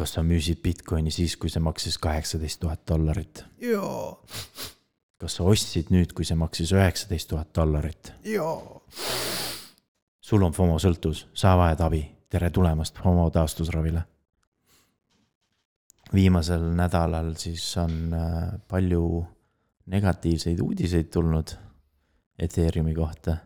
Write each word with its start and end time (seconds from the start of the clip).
kas 0.00 0.14
sa 0.16 0.22
müüsid 0.24 0.62
Bitcoini 0.64 1.12
siis, 1.12 1.36
kui 1.36 1.52
see 1.52 1.60
maksis 1.62 1.98
kaheksateist 2.00 2.62
tuhat 2.62 2.86
dollarit? 2.88 3.44
jaa, 3.60 4.14
kas 5.20 5.36
sa 5.36 5.48
ostsid 5.48 5.90
nüüd, 5.92 6.14
kui 6.16 6.24
see 6.24 6.38
maksis 6.40 6.72
üheksateist 6.76 7.28
tuhat 7.32 7.50
dollarit? 7.56 8.12
jaa. 8.24 8.80
sul 10.24 10.46
on 10.46 10.56
FOMO 10.56 10.78
sõltuvus, 10.80 11.26
sa 11.36 11.52
vajad 11.60 11.84
abi, 11.84 12.00
tere 12.32 12.48
tulemast 12.54 12.96
FOMO 13.02 13.28
taastusravile. 13.34 14.06
viimasel 16.14 16.64
nädalal 16.78 17.34
siis 17.38 17.66
on 17.82 18.16
äh, 18.16 18.56
palju 18.68 19.04
negatiivseid 19.90 20.60
uudiseid 20.64 21.12
tulnud 21.12 21.52
Ethereumi 22.40 22.94
kohta. 22.96 23.36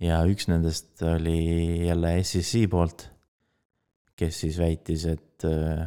ja 0.00 0.24
üks 0.24 0.48
nendest 0.48 1.02
oli 1.02 1.86
jälle 1.90 2.16
SEC 2.24 2.70
poolt, 2.70 3.10
kes 4.18 4.42
siis 4.44 4.58
väitis, 4.58 5.06
et 5.06 5.46
äh, 5.46 5.86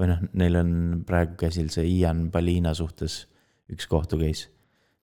või 0.00 0.10
noh, 0.10 0.22
neil 0.38 0.60
on 0.60 0.72
praegu 1.06 1.36
käsil 1.40 1.70
see 1.72 1.88
Ian 1.98 2.28
Balina 2.32 2.72
suhtes 2.76 3.24
üks 3.70 3.88
kohtu 3.90 4.18
case. 4.20 4.48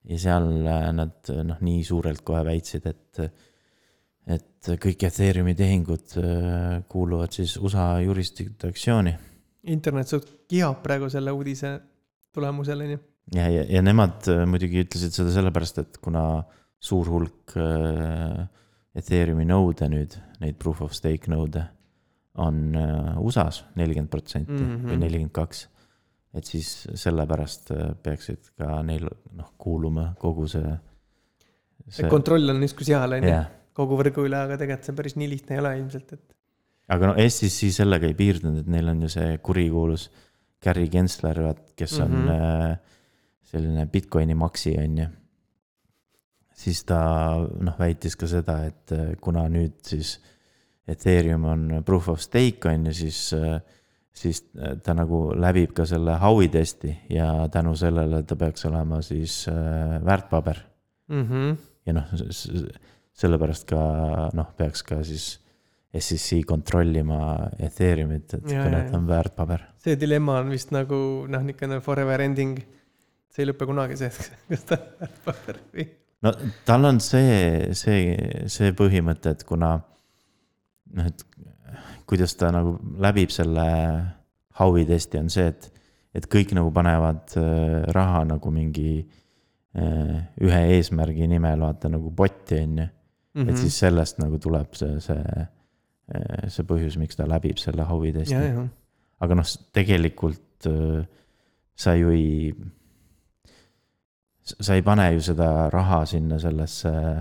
ja 0.08 0.18
seal 0.20 0.48
äh, 0.66 0.88
nad 0.96 1.30
noh, 1.44 1.60
nii 1.64 1.84
suurelt 1.86 2.24
kohe 2.26 2.42
väitsid, 2.46 2.88
et, 2.88 3.20
et 4.28 4.70
kõik 4.82 5.06
Ethereumi 5.08 5.54
tehingud 5.58 6.16
äh, 6.20 6.80
kuuluvad 6.88 7.34
siis 7.36 7.56
USA 7.60 7.98
jurisdiktsiooni. 8.04 9.14
internet 9.68 10.08
suht 10.08 10.30
kihab 10.48 10.82
praegu 10.82 11.10
selle 11.12 11.32
uudise 11.32 11.78
tulemusel, 12.34 12.84
on 12.86 12.94
ju. 12.96 13.00
ja, 13.36 13.48
ja, 13.52 13.64
ja 13.68 13.84
nemad 13.84 14.28
äh, 14.32 14.44
muidugi 14.48 14.84
ütlesid 14.86 15.14
seda 15.14 15.34
sellepärast, 15.34 15.84
et 15.84 16.00
kuna 16.02 16.44
suur 16.78 17.08
hulk 17.10 17.56
Ethereumi 18.98 19.44
nõude 19.46 19.86
nüüd, 19.90 20.14
neid 20.42 20.56
proof 20.58 20.80
of 20.86 20.94
stake 20.94 21.30
nõude 21.30 21.64
on 22.36 22.74
USA-s 23.22 23.64
nelikümmend 23.76 24.10
protsenti 24.10 24.52
või 24.52 24.76
Mhm. 24.94 24.98
nelikümmend 25.00 25.32
kaks 25.32 25.66
et 26.34 26.44
siis 26.44 26.86
sellepärast 26.94 27.70
äh, 27.72 27.94
peaksid 28.02 28.50
ka 28.58 28.82
neil 28.82 29.08
noh, 29.34 29.52
kuuluma 29.58 30.14
kogu 30.20 30.46
see, 30.46 30.74
see 31.88 32.08
kontroll 32.08 32.50
on 32.52 32.60
justkui 32.62 32.84
seal, 32.84 33.12
on 33.16 33.24
ju, 33.24 33.38
kogu 33.72 33.96
võrgu 33.96 34.26
üle, 34.28 34.36
aga 34.36 34.58
tegelikult 34.60 34.84
see 34.84 34.94
päris 34.94 35.16
nii 35.16 35.28
lihtne 35.32 35.56
ei 35.56 35.60
ole 35.62 35.72
ilmselt, 35.78 36.12
et. 36.12 36.34
aga 36.88 37.06
no 37.06 37.14
SEC 37.28 37.72
sellega 37.72 38.06
ei 38.06 38.14
piirdunud, 38.14 38.58
et 38.60 38.66
neil 38.68 38.88
on 38.88 39.02
ju 39.02 39.08
see 39.08 39.38
kurikuulus 39.38 40.10
Gary 40.62 40.88
Gensler, 40.88 41.40
vaat, 41.42 41.72
kes 41.76 41.98
on 42.04 42.12
Mhm. 42.12 42.28
äh, 42.28 42.78
selline 43.48 43.86
Bitcoini 43.86 44.34
maksi, 44.34 44.76
on 44.78 44.98
ju. 44.98 45.06
siis 46.58 46.84
ta 46.84 47.38
noh, 47.60 47.76
väitis 47.78 48.16
ka 48.18 48.26
seda, 48.26 48.64
et 48.66 48.92
äh, 48.92 49.14
kuna 49.20 49.46
nüüd 49.48 49.78
siis 49.86 50.18
Ethereum 50.88 51.44
on 51.44 51.82
proof 51.84 52.08
of 52.08 52.20
stake 52.20 52.68
on 52.68 52.86
ju, 52.86 52.92
siis 52.92 53.32
äh, 53.36 53.58
siis 54.18 54.42
ta 54.84 54.94
nagu 54.96 55.28
läbib 55.38 55.74
ka 55.76 55.86
selle 55.88 56.16
Howi 56.22 56.48
testi 56.52 56.92
ja 57.12 57.48
tänu 57.52 57.74
sellele 57.78 58.22
ta 58.26 58.36
peaks 58.36 58.66
olema 58.68 59.02
siis 59.02 59.44
äh, 59.50 59.98
väärtpaber. 60.04 60.62
Mm 61.08 61.26
-hmm. 61.28 61.56
ja 61.86 61.92
noh, 61.92 62.08
sellepärast 63.12 63.68
ka 63.68 64.30
noh, 64.34 64.50
peaks 64.56 64.82
ka 64.82 65.02
siis 65.04 65.38
SEC 65.98 66.44
kontrollima 66.46 67.48
Ethereumit, 67.58 68.34
et 68.34 68.50
Ja, 68.50 68.64
kuna 68.64 68.82
ta 68.90 68.96
on 68.98 69.06
väärtpaber. 69.06 69.60
see 69.78 69.96
dilemma 70.00 70.38
on 70.38 70.50
vist 70.50 70.70
nagu 70.70 71.26
noh, 71.28 71.42
niisugune 71.42 71.80
forever 71.80 72.20
ending. 72.20 72.58
see 73.30 73.42
ei 73.42 73.48
lõpe 73.52 73.66
kunagi 73.66 73.96
see, 73.96 74.10
kas 74.48 74.64
ta 74.64 74.74
on 74.74 75.00
väärtpaber 75.00 75.60
või. 75.74 75.88
no 76.22 76.32
tal 76.64 76.84
on 76.84 77.00
see, 77.00 77.68
see, 77.72 78.16
see 78.46 78.72
põhimõte, 78.72 79.30
et 79.30 79.44
kuna 79.44 79.80
noh, 80.96 81.08
et 81.08 81.24
kuidas 82.08 82.34
ta 82.38 82.52
nagu 82.54 82.76
läbib 83.02 83.32
selle 83.34 83.66
Howi 84.58 84.82
testi, 84.88 85.20
on 85.20 85.28
see, 85.30 85.46
et, 85.52 85.68
et 86.18 86.24
kõik 86.26 86.54
nagu 86.56 86.72
panevad 86.74 87.36
äh, 87.38 87.84
raha 87.94 88.24
nagu 88.26 88.50
mingi 88.50 88.96
äh, 88.98 90.16
ühe 90.42 90.62
eesmärgi 90.74 91.28
nimel, 91.30 91.62
vaata 91.62 91.90
nagu 91.92 92.10
botti, 92.10 92.62
on 92.64 92.80
ju. 92.82 92.88
Mhm. 93.38 93.50
et 93.52 93.58
siis 93.60 93.76
sellest 93.78 94.16
nagu 94.18 94.38
tuleb 94.42 94.72
see, 94.74 94.96
see, 95.04 95.44
see 96.50 96.64
põhjus, 96.66 96.96
miks 96.98 97.18
ta 97.18 97.26
läbib 97.28 97.60
selle 97.60 97.84
Howi 97.86 98.10
testi. 98.16 98.34
aga 99.20 99.36
noh, 99.38 99.52
tegelikult 99.76 100.66
äh, 100.66 101.04
sa 101.78 101.94
ju 101.94 102.10
ei, 102.10 102.50
sa 104.42 104.74
ei 104.74 104.82
pane 104.82 105.12
ju 105.14 105.22
seda 105.28 105.68
raha 105.70 106.00
sinna 106.08 106.40
sellesse 106.42 106.90
äh, 106.90 107.20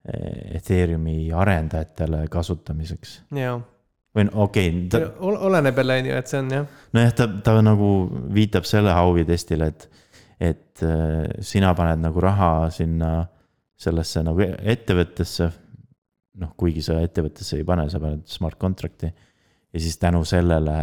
Ethereumi 0.00 1.28
arendajatele 1.36 2.24
kasutamiseks. 2.32 3.18
või 4.16 4.26
no 4.26 4.46
okei 4.46 4.70
okay, 4.70 4.86
ta, 4.90 5.00
oleneb 5.20 5.76
jälle, 5.76 5.98
on 6.00 6.08
ju, 6.08 6.14
et 6.18 6.30
see 6.30 6.40
on 6.40 6.52
jah. 6.54 6.78
nojah, 6.96 7.12
ta, 7.14 7.26
ta 7.44 7.56
nagu 7.62 7.90
viitab 8.34 8.66
selle 8.68 8.94
Howi 8.96 9.26
testile, 9.28 9.70
et, 9.70 9.86
et 10.40 10.84
äh, 10.86 11.28
sina 11.46 11.74
paned 11.78 12.02
nagu 12.02 12.24
raha 12.24 12.70
sinna 12.74 13.12
sellesse 13.80 14.24
nagu 14.26 14.44
ettevõttesse. 14.44 15.50
noh, 16.40 16.54
kuigi 16.56 16.82
sa 16.82 16.96
ettevõttesse 17.04 17.58
ei 17.60 17.64
pane, 17.68 17.84
sa 17.92 18.00
paned 18.00 18.24
smart 18.30 18.56
contract'i 18.58 19.10
ja 19.10 19.80
siis 19.80 19.98
tänu 20.00 20.24
sellele 20.24 20.76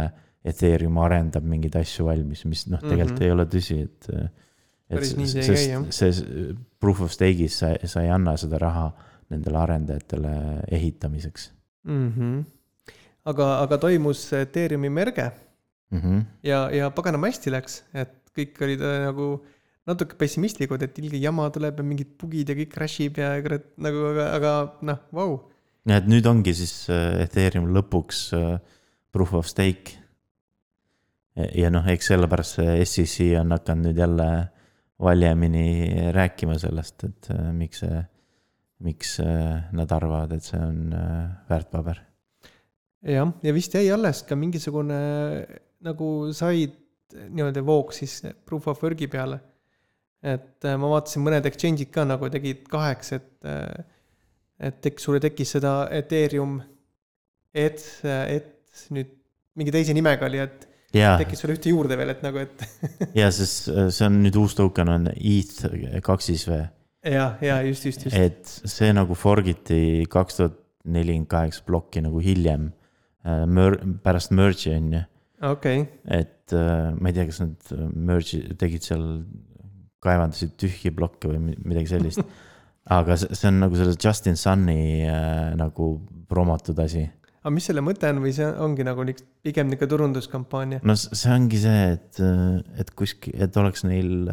Ethereum 0.44 0.98
arendab 1.02 1.44
mingeid 1.44 1.74
asju 1.80 2.06
valmis, 2.06 2.44
mis 2.46 2.68
noh, 2.70 2.80
tegelikult 2.80 3.18
mm. 3.18 3.24
-hmm. 3.24 3.26
ei 3.26 3.32
ole 3.34 3.46
tõsi, 3.50 3.82
et. 3.82 4.44
Päris 4.88 5.16
nii 5.18 5.28
see 5.28 5.44
ei 5.44 5.48
käi, 5.52 5.64
jah. 5.68 5.84
see, 5.92 6.54
proof 6.80 7.02
of 7.04 7.12
stake'is 7.12 7.58
sa, 7.60 7.74
sa 7.84 8.04
ei 8.04 8.12
anna 8.14 8.36
seda 8.40 8.60
raha 8.62 8.86
nendele 9.28 9.60
arendajatele 9.60 10.32
ehitamiseks 10.72 11.50
mm. 11.84 12.08
-hmm. 12.16 12.94
aga, 13.24 13.50
aga 13.66 13.78
toimus 13.78 14.32
Ethereumi 14.32 14.88
merge 14.88 15.30
mm. 15.90 16.00
-hmm. 16.00 16.24
ja, 16.42 16.70
ja 16.72 16.90
paganama 16.90 17.28
hästi 17.28 17.52
läks, 17.52 17.82
et 17.94 18.16
kõik 18.36 18.64
olid 18.64 18.80
äh, 18.80 19.04
nagu 19.08 19.28
natuke 19.88 20.18
pessimistlikud, 20.20 20.82
et 20.84 20.98
ilge 21.00 21.20
jama 21.20 21.48
tuleb 21.50 21.78
ja 21.80 21.84
mingid 21.84 22.16
bugid 22.20 22.48
ja 22.48 22.56
kõik 22.56 22.72
crash 22.72 23.00
ib 23.04 23.20
ja 23.20 23.30
kurat 23.44 23.70
nagu, 23.76 24.04
aga, 24.12 24.26
aga 24.36 24.52
noh, 24.82 24.98
vau. 25.12 25.30
ja 25.88 26.00
et 26.00 26.08
nüüd 26.08 26.26
ongi 26.28 26.54
siis 26.54 26.74
äh, 26.92 27.22
Ethereum 27.24 27.70
lõpuks 27.76 28.28
äh, 28.36 28.58
proof 29.12 29.32
of 29.34 29.48
stake. 29.48 29.96
ja 31.54 31.70
noh, 31.70 31.84
eks 31.86 32.08
sellepärast 32.10 32.58
see 32.58 32.84
SEC 32.84 33.34
on 33.40 33.54
hakanud 33.54 33.88
nüüd 33.88 34.00
jälle 34.00 34.28
valjemini 35.02 36.10
rääkima 36.12 36.58
sellest, 36.58 37.04
et 37.06 37.30
äh, 37.34 37.50
miks 37.54 37.82
see, 37.84 38.02
miks 38.86 39.16
äh, 39.22 39.68
nad 39.74 39.92
arvavad, 39.94 40.34
et 40.34 40.46
see 40.46 40.60
on 40.62 40.92
äh, 40.94 41.28
väärtpaber. 41.50 42.02
jah, 43.06 43.30
ja 43.42 43.54
vist 43.54 43.74
jäi 43.74 43.86
alles 43.94 44.24
ka 44.26 44.36
mingisugune 44.36 44.98
nagu 45.86 46.08
said 46.34 46.74
nii-öelda 47.14 47.62
voog 47.64 47.94
siis 47.94 48.20
proof 48.44 48.66
of 48.68 48.82
work'i 48.82 49.06
peale. 49.08 49.38
et 50.22 50.66
ma 50.66 50.90
vaatasin, 50.90 51.22
mõned 51.22 51.46
exchange'id 51.46 51.92
ka 51.94 52.02
nagu 52.04 52.26
tegid 52.34 52.66
kaheks, 52.68 53.12
et, 53.14 53.28
et 54.58 54.80
tek-, 54.82 54.98
sulle 54.98 55.20
tekkis 55.22 55.54
seda 55.54 55.86
Ethereum, 55.94 56.56
et, 57.54 57.84
et 58.02 58.82
nüüd 58.90 59.14
mingi 59.54 59.74
teise 59.74 59.94
nimega 59.94 60.26
oli, 60.26 60.42
et 60.42 60.67
tekkis 60.92 61.42
sulle 61.42 61.56
ühte 61.58 61.72
juurde 61.72 61.98
veel, 62.00 62.14
et 62.14 62.24
nagu, 62.24 62.40
et 62.42 62.64
ja 63.20 63.28
sest 63.34 63.68
äh, 63.72 63.88
see 63.94 64.08
on 64.08 64.20
nüüd 64.24 64.38
uus 64.40 64.56
token 64.58 64.92
on 64.94 65.10
ETH 65.12 66.00
kaksis 66.04 66.46
V. 66.48 66.62
ja, 67.04 67.30
ja 67.44 67.60
just, 67.66 67.86
just, 67.88 68.08
just. 68.08 68.16
et 68.16 68.48
see 68.48 68.90
nagu 68.96 69.16
forgiti 69.18 70.06
kaks 70.10 70.40
tuhat 70.40 70.58
nelikümmend 70.88 71.28
kaheksa 71.28 71.64
plokki 71.66 72.02
nagu 72.04 72.22
hiljem 72.24 72.70
äh, 73.26 73.44
mer-, 73.46 73.80
pärast 74.04 74.32
merge'i 74.36 74.76
on 74.78 74.90
ju. 74.96 75.04
okei 75.50 75.84
okay., 75.84 76.20
et 76.22 76.56
äh, 76.56 76.90
ma 76.96 77.10
ei 77.12 77.18
tea, 77.18 77.28
kas 77.28 77.42
nad 77.44 77.72
merge'i 77.92 78.56
tegid 78.58 78.86
seal, 78.86 79.06
kaevandasid 80.04 80.54
tühji 80.60 80.94
plokke 80.94 81.30
või 81.32 81.42
mi- 81.50 81.58
midagi 81.72 81.92
sellist. 81.92 82.22
aga 82.98 83.18
see, 83.20 83.48
on 83.50 83.60
nagu 83.60 83.76
selle 83.76 83.96
Justin 84.00 84.38
Sunni 84.40 85.04
äh, 85.04 85.52
nagu 85.58 85.92
promotud 86.28 86.78
asi. 86.80 87.04
Aga 87.42 87.54
mis 87.54 87.68
selle 87.70 87.82
mõte 87.84 88.10
on 88.10 88.22
või 88.24 88.34
see 88.36 88.46
ongi 88.64 88.86
nagu 88.86 89.04
pigem 89.46 89.70
niisugune 89.70 89.90
turunduskampaania? 89.94 90.80
no 90.86 90.96
see 90.98 91.32
ongi 91.34 91.60
see, 91.62 91.84
et, 91.96 92.22
et 92.82 92.94
kuskil, 92.98 93.36
et 93.38 93.60
oleks 93.60 93.84
neil, 93.88 94.32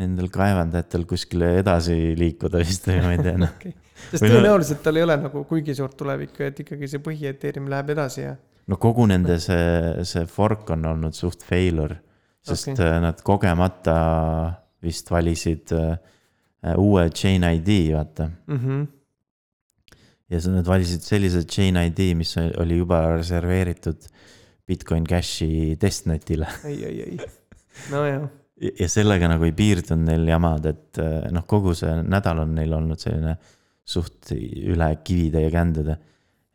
nendel 0.00 0.30
kaevandajatel 0.32 1.06
kuskile 1.08 1.58
edasi 1.60 2.14
liikuda 2.18 2.62
vist 2.62 2.88
või 2.88 3.02
ma 3.04 3.16
ei 3.16 3.26
tea, 3.26 3.36
noh. 3.40 3.52
okay. 3.56 3.74
sest 4.08 4.24
tõenäoliselt 4.24 4.82
tal 4.84 5.00
ei 5.00 5.06
ole 5.06 5.18
nagu 5.26 5.44
kuigi 5.50 5.76
suurt 5.78 5.98
tulevikku, 6.00 6.46
et 6.48 6.64
ikkagi 6.64 6.90
see 6.90 7.04
põhieeteerium 7.04 7.68
läheb 7.72 7.92
edasi 7.96 8.24
ja 8.24 8.38
no 8.70 8.78
kogu 8.80 9.06
nende 9.10 9.38
see, 9.42 10.06
see 10.08 10.24
fork 10.30 10.72
on 10.74 10.88
olnud 10.92 11.16
suht 11.16 11.44
failure, 11.46 11.98
sest 12.42 12.72
okay. 12.74 12.98
nad 13.02 13.20
kogemata 13.26 13.98
vist 14.82 15.10
valisid 15.12 15.72
äh, 15.76 15.94
uue 16.78 17.08
chain 17.14 17.44
ID, 17.46 17.92
vaata. 17.94 18.30
mm. 18.46 18.58
-hmm. 18.58 18.86
Ja 20.32 20.40
siis 20.40 20.52
nad 20.54 20.68
valisid 20.68 21.04
sellise 21.04 21.44
chain 21.48 21.76
ID, 21.76 22.12
mis 22.16 22.34
oli 22.40 22.78
juba 22.80 23.04
reserveeritud 23.18 24.06
Bitcoin 24.68 25.04
Cashi 25.06 25.76
testnetile. 25.80 26.48
ei, 26.64 26.78
ei, 26.88 27.02
ei. 27.02 27.18
nojah, 27.92 28.28
ja 28.80 28.88
sellega 28.90 29.28
nagu 29.30 29.44
ei 29.48 29.54
piirdunud 29.56 30.08
neil 30.08 30.28
jamad, 30.30 30.68
et 30.70 31.00
äh, 31.02 31.26
noh, 31.34 31.44
kogu 31.48 31.74
see 31.76 31.98
nädal 32.06 32.44
on 32.44 32.54
neil 32.56 32.72
olnud 32.78 33.00
selline 33.02 33.36
suht 33.82 34.30
üle 34.32 34.88
kivide 35.04 35.42
ja 35.42 35.50
kändude. 35.52 35.98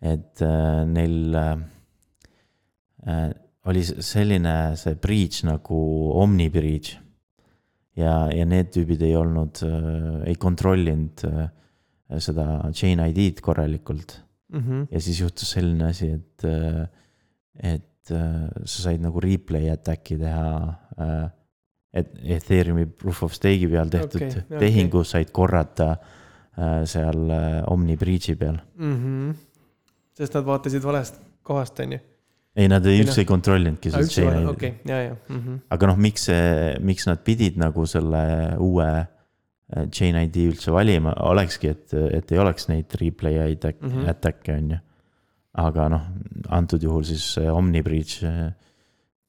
et 0.01 0.41
äh, 0.45 0.85
neil 0.87 1.35
äh, 1.35 1.57
oli 3.67 3.83
selline 3.83 4.77
see 4.79 4.95
breach 4.95 5.43
nagu 5.45 5.79
Omni 6.21 6.49
breach. 6.49 6.97
ja, 7.97 8.27
ja 8.31 8.45
need 8.45 8.71
tüübid 8.73 9.03
ei 9.03 9.15
olnud 9.17 9.61
äh,, 9.65 10.29
ei 10.31 10.35
kontrollinud 10.39 11.25
äh, 11.27 11.47
seda 12.23 12.45
chain 12.75 13.01
ID-d 13.03 13.41
korralikult 13.43 14.15
mhmh, 14.53 14.87
ja 14.91 15.01
siis 15.03 15.21
juhtus 15.21 15.51
selline 15.57 15.89
asi, 15.91 16.11
et, 16.15 16.45
et 17.59 18.13
äh, 18.15 18.45
sa 18.63 18.85
said 18.87 19.03
nagu 19.03 19.21
replay 19.23 19.71
attack'i 19.73 20.19
teha. 20.21 20.51
et 21.97 22.09
Ethereumi 22.37 22.85
proof 22.85 23.23
of 23.25 23.33
stake'i 23.33 23.67
peal 23.71 23.89
tehtud 23.89 24.21
okay, 24.21 24.41
okei. 24.43 24.59
tehingu 24.59 25.03
said 25.07 25.31
korrata 25.33 25.95
äh, 25.95 26.83
seal 26.85 27.31
äh, 27.31 27.63
Omni 27.71 27.97
breach'i 27.97 28.35
peal. 28.35 28.59
mhmh. 28.75 29.33
sest 30.17 30.37
nad 30.37 30.45
vaatasid 30.45 30.83
valest 30.83 31.19
kohast, 31.43 31.79
on 31.79 31.97
ju. 31.97 31.99
ei, 32.55 32.67
nad 32.67 32.85
ei 32.85 32.99
Ei 32.99 33.05
üldse 33.05 33.23
ei 33.23 33.29
kontrollinudki 33.29 33.91
seda 33.91 34.07
chain 34.07 34.41
ID'd 34.41 34.53
okei, 34.53 34.73
ja, 34.87 35.03
ja 35.09 35.19
mhmh, 35.27 35.61
aga 35.75 35.91
noh, 35.91 35.99
miks 36.07 36.29
see, 36.29 36.73
miks 36.79 37.07
nad 37.09 37.23
pidid 37.27 37.59
nagu 37.59 37.85
selle 37.89 38.23
uue 38.63 38.87
äh, 38.87 39.05
chain 39.91 40.15
ID 40.15 40.37
üldse 40.53 40.71
valima, 40.71 41.11
olekski, 41.27 41.69
et, 41.73 41.93
et 41.93 42.31
ei 42.31 42.39
oleks 42.39 42.69
neid 42.69 42.93
replay 43.01 43.35
attack- 43.43 43.81
Mhm. 43.83 44.05
attack'e 44.13 44.55
on 44.57 44.69
ju. 44.71 44.77
aga 45.57 45.87
noh, 45.89 46.01
antud 46.53 46.83
juhul 46.85 47.03
siis 47.03 47.23
see 47.33 47.49
Omni 47.49 47.81
breach. 47.81 48.21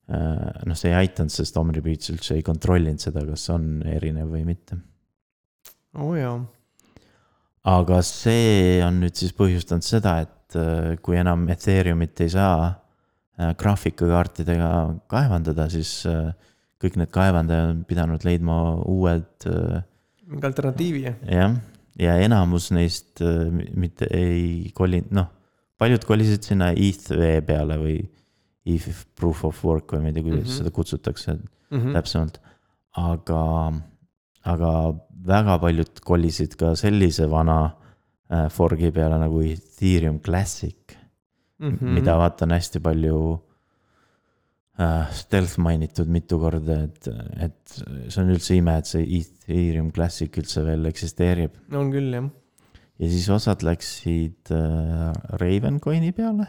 noh, 0.09 0.75
see 0.77 0.91
ei 0.93 0.97
aidanud, 1.07 1.33
sest 1.33 1.57
Omni 1.61 1.81
breach 1.85 2.11
üldse 2.13 2.35
ei 2.37 2.43
kontrollinud 2.45 3.01
seda, 3.01 3.25
kas 3.29 3.49
on 3.53 3.83
erinev 3.85 4.29
või 4.33 4.45
mitte. 4.45 4.77
oo 5.99 6.15
jaa, 6.17 6.37
aga 7.65 8.01
see 8.07 8.79
on 8.85 9.01
nüüd 9.03 9.17
siis 9.19 9.33
põhjustanud 9.37 9.85
seda, 9.85 10.21
et 10.25 10.57
äh, 10.57 10.97
kui 11.05 11.17
enam 11.21 11.47
Ethereumit 11.53 12.21
ei 12.25 12.29
saa 12.33 12.69
äh, 12.69 13.55
graafikakaartidega 13.59 14.71
kaevandada, 15.11 15.69
siis 15.73 16.05
äh, 16.09 16.31
kõik 16.81 16.97
need 17.01 17.11
kaevandajad 17.13 17.73
on 17.75 17.85
pidanud 17.89 18.25
leidma 18.25 18.59
uued 18.85 19.49
äh, 19.51 19.83
mingi 20.29 20.47
alternatiivi, 20.49 21.03
jah, 21.07 21.57
ja 21.99 22.15
enamus 22.23 22.71
neist 22.77 23.23
äh, 23.25 23.49
mi- 23.53 23.71
mitte 23.87 24.09
ei 24.15 24.71
kolinud, 24.77 25.11
noh, 25.19 25.31
paljud 25.81 26.05
kolisid 26.07 26.47
sinna 26.47 26.71
ETH-V 26.75 27.33
peale 27.47 27.79
või 27.81 27.99
ETH 28.69 29.05
proof 29.17 29.45
of 29.49 29.65
work 29.65 29.95
või 29.95 30.05
ma 30.05 30.11
ei 30.11 30.17
tea, 30.19 30.27
kuidas 30.27 30.45
mm. 30.45 30.51
-hmm. 30.51 30.59
seda 30.61 30.75
kutsutakse 30.75 31.37
mhmh, 31.39 31.93
täpsemalt. 31.97 32.41
aga, 32.99 33.43
aga 34.45 34.73
väga 35.29 35.59
paljud 35.63 36.01
kolisid 36.05 36.57
ka 36.59 36.75
sellise 36.79 37.29
vana 37.31 37.59
äh, 38.31 38.49
forgi 38.53 38.91
peale 38.95 39.19
nagu 39.21 39.43
Ethereum 39.45 40.21
Classic 40.21 40.97
mm. 41.59 41.77
-hmm. 41.77 41.95
mida 41.99 42.17
vaata 42.19 42.45
on 42.45 42.57
hästi 42.57 42.81
palju 42.81 43.19
äh, 44.79 45.13
stealth 45.15 45.59
mainitud 45.63 46.11
mitu 46.13 46.39
korda, 46.41 46.83
et, 46.87 47.09
et 47.49 47.79
see 48.09 48.23
on 48.23 48.33
üldse 48.35 48.59
ime, 48.59 48.79
et 48.81 48.91
see 48.91 49.07
Ethereum 49.21 49.91
Classic 49.95 50.41
üldse 50.41 50.65
veel 50.67 50.89
eksisteerib. 50.91 51.57
on 51.75 51.93
küll 51.95 52.15
jah, 52.15 52.31
ja 52.99 53.13
siis 53.13 53.29
osad 53.35 53.65
läksid 53.67 54.53
äh, 54.55 55.13
Ravencoini 55.43 56.13
peale. 56.17 56.49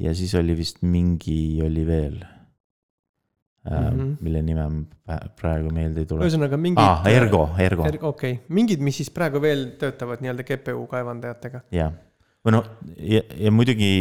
ja 0.00 0.14
siis 0.16 0.32
oli 0.38 0.56
vist 0.56 0.80
mingi 0.82 1.60
oli 1.64 1.84
veel 1.86 2.22
äh,, 2.22 3.72
mm. 3.72 3.98
-hmm. 3.98 4.14
mille 4.20 4.42
nime 4.42 4.68
praegu 5.36 5.70
meelde 5.70 6.00
ei 6.00 6.06
tule. 6.06 6.24
ühesõnaga 6.24 6.56
mingid 6.56 6.80
aa, 6.82 7.02
Ergo, 7.10 7.44
Ergo, 7.58 7.86
Er- 7.88 8.00
okei, 8.08 8.40
mingid, 8.48 8.80
mis 8.80 8.96
siis 8.96 9.10
praegu 9.10 9.40
veel 9.40 9.72
töötavad 9.78 10.24
nii-öelda 10.24 10.48
GPU 10.48 10.86
kaevandajatega. 10.86 11.64
jah. 11.72 11.92
või 12.44 12.56
noh, 12.56 12.68
ja, 12.96 13.22
ja 13.38 13.52
muidugi 13.52 13.92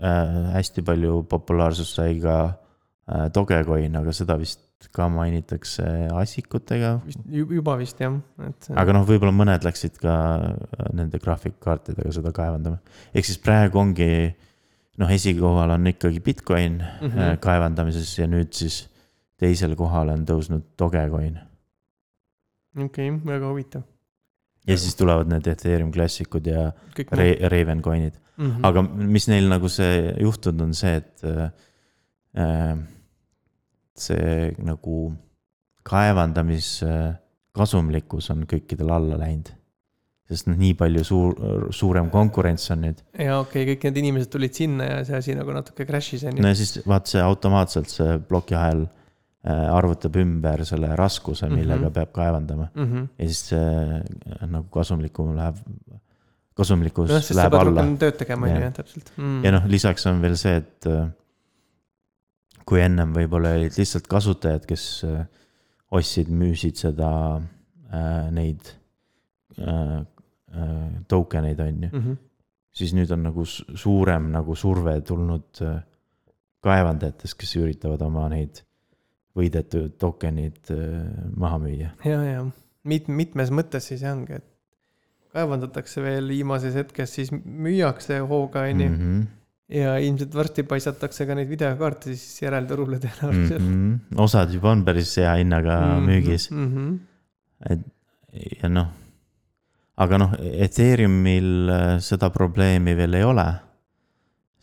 äh, 0.00 0.38
hästi 0.54 0.84
palju 0.86 1.22
populaarsust 1.30 1.98
sai 1.98 2.18
ka 2.22 2.38
äh, 2.48 3.28
Dogecoin, 3.34 3.96
aga 4.00 4.14
seda 4.16 4.38
vist 4.40 4.64
ka 4.94 5.08
mainitakse 5.10 5.84
ju- 7.34 7.48
juba 7.50 7.76
vist 7.80 7.98
jah, 8.00 8.14
et 8.46 8.68
aga 8.78 8.94
noh, 8.94 9.06
võib-olla 9.08 9.34
mõned 9.34 9.64
läksid 9.66 9.98
ka 10.02 10.14
äh, 10.38 10.92
nende 10.94 11.18
graafikkaartidega 11.22 12.12
seda 12.14 12.32
kaevandama. 12.32 12.78
ehk 13.12 13.26
siis 13.26 13.40
praegu 13.42 13.80
ongi 13.82 14.10
noh, 14.98 15.10
esikohal 15.10 15.74
on 15.74 15.90
ikkagi 15.90 16.20
Bitcoin 16.20 16.78
mm. 16.78 17.10
-hmm. 17.10 17.42
kaevandamises 17.42 18.18
ja 18.18 18.26
nüüd 18.30 18.52
siis 18.52 18.86
teisele 19.38 19.76
kohale 19.76 20.12
on 20.12 20.24
tõusnud 20.26 20.74
Dogecoin. 20.78 21.38
okei 22.76 23.10
okay,, 23.10 23.20
väga 23.26 23.48
huvitav. 23.48 23.82
Ja 24.68 24.76
siis 24.78 24.94
tulevad 24.98 25.30
need 25.32 25.46
Ethereum 25.50 25.90
klassikud 25.94 26.46
ja 26.48 26.72
kõik 26.96 27.08
Ra- 27.16 27.48
Ravencoinid. 27.52 28.14
mm 28.36 28.50
-hmm. 28.50 28.60
aga 28.62 28.82
mis 29.16 29.28
neil 29.28 29.48
nagu 29.48 29.68
see 29.68 30.14
juhtunud 30.20 30.60
on 30.68 30.74
see, 30.74 30.96
et 30.96 31.24
äh, 31.24 31.50
see 33.96 34.54
nagu 34.58 35.12
kaevandamiskasumlikkus 35.82 38.30
on 38.30 38.46
kõikidel 38.46 38.90
alla 38.92 39.18
läinud. 39.18 39.48
sest 40.28 40.46
noh, 40.46 40.56
nii 40.60 40.74
palju 40.76 41.04
suur, 41.04 41.34
suurem 41.72 42.10
konkurents 42.10 42.70
on 42.70 42.80
nüüd. 42.84 42.98
ja 43.18 43.38
okei 43.40 43.62
okay,, 43.62 43.74
kõik 43.74 43.84
need 43.84 43.96
inimesed 43.96 44.30
tulid 44.30 44.54
sinna 44.54 44.84
ja 44.84 45.04
see 45.04 45.16
asi 45.16 45.34
nagu 45.34 45.52
natuke 45.52 45.84
crash'is 45.88 46.24
on 46.28 46.36
ju 46.36 46.42
no 46.42 46.48
ja 46.48 46.54
siis 46.54 46.86
vaat 46.86 47.06
see 47.06 47.22
automaatselt 47.22 47.88
see 47.88 48.18
plokiahel 48.28 48.82
äh, 48.82 48.88
arvutab 49.48 50.16
ümber 50.16 50.64
selle 50.64 50.90
raskuse, 50.96 51.48
millega 51.48 51.76
mm 51.76 51.82
Mhm. 51.82 51.88
-hmm. 51.88 51.94
peab 51.94 52.12
kaevandama 52.12 52.68
mm. 52.74 52.84
-hmm. 52.84 53.06
ja 53.18 53.26
siis 53.28 53.52
äh, 53.52 54.48
nagu 54.50 54.68
kasumlikum 54.68 55.36
läheb, 55.36 55.56
kasumlikkus 56.54 57.08
sa 57.28 57.34
läheb 57.34 57.54
alla 57.54 57.84
tööd 57.98 58.16
tegema, 58.18 58.46
on 58.46 58.62
ju 58.62 58.70
täpselt 58.76 59.12
mm.. 59.16 59.44
ja 59.44 59.52
noh, 59.52 59.66
lisaks 59.66 60.06
on 60.06 60.20
veel 60.22 60.36
see, 60.36 60.56
et 60.56 60.86
äh, 60.86 61.08
kui 62.68 62.80
ennem 62.80 63.12
võib-olla 63.16 63.54
olid 63.56 63.78
lihtsalt 63.78 64.06
kasutajad, 64.10 64.66
kes 64.68 65.04
äh, 65.08 65.26
ostsid, 65.90 66.28
müüsid 66.28 66.76
seda 66.76 67.10
äh,, 67.92 68.30
neid 68.30 68.60
äh, 69.58 69.98
äh, 70.52 70.88
token 71.08 71.44
eid, 71.44 71.60
on 71.60 71.82
ju, 71.82 71.88
-hmm. 71.92 72.16
siis 72.72 72.92
nüüd 72.94 73.10
on 73.12 73.22
nagu 73.22 73.44
su- 73.44 73.64
suurem 73.76 74.30
nagu 74.30 74.54
surve 74.54 75.00
tulnud 75.00 75.62
äh, 75.62 75.78
kaevandajatest, 76.60 77.38
kes 77.38 77.56
üritavad 77.56 78.02
oma 78.02 78.28
neid 78.28 78.64
võidetud 79.36 79.96
token'id 80.00 80.70
äh, 80.74 81.08
maha 81.36 81.58
müüa. 81.62 81.90
ja, 82.04 82.20
ja 82.24 82.44
mit-, 82.88 83.08
mitmes 83.08 83.50
mõttes 83.54 83.88
siis 83.92 84.02
ongi, 84.08 84.38
et 84.40 84.44
kaevandatakse 85.34 86.00
veel 86.02 86.28
viimases 86.32 86.74
hetkes, 86.78 87.12
siis 87.18 87.32
müüakse 87.32 88.20
hooga, 88.26 88.62
on 88.70 88.80
ju. 88.80 88.88
Mhm. 88.90 89.18
ja 89.68 89.98
ilmselt 90.00 90.32
varsti 90.34 90.62
paisatakse 90.64 91.26
ka 91.28 91.34
neid 91.36 91.48
videokaarte 91.50 92.14
siis 92.16 92.40
järelturule 92.42 92.96
tõenäoliselt 93.02 93.60
Mhm. 93.60 94.16
osad 94.24 94.50
juba 94.54 94.70
on 94.72 94.84
päris 94.84 95.12
hea 95.20 95.34
hinnaga 95.42 95.76
Mhm, 95.98 96.06
müügis. 96.08 96.50
mhm. 96.50 96.94
et 97.68 97.80
ja 98.62 98.68
noh, 98.72 98.88
aga 99.98 100.18
noh, 100.18 100.32
Ethereumil 100.40 101.68
äh, 101.68 101.98
seda 102.00 102.30
probleemi 102.30 102.94
veel 102.96 103.14
ei 103.14 103.24
ole. 103.24 103.44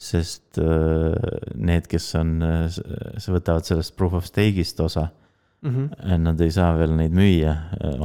Sest 0.06 0.60
äh, 0.62 1.16
need, 1.56 1.88
kes 1.92 2.10
on, 2.22 2.36
võtavad 3.32 3.66
sellest 3.68 3.96
proof 3.98 4.14
of 4.22 4.28
stake'ist 4.30 4.80
osa, 4.86 5.10
Mhm. 5.66 5.86
nad 6.22 6.42
ei 6.46 6.52
saa 6.54 6.76
veel 6.78 6.92
neid 6.94 7.14
müüa, 7.18 7.54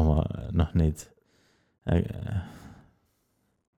oma 0.00 0.22
noh, 0.56 0.70
neid 0.80 1.02
äh, 1.90 2.38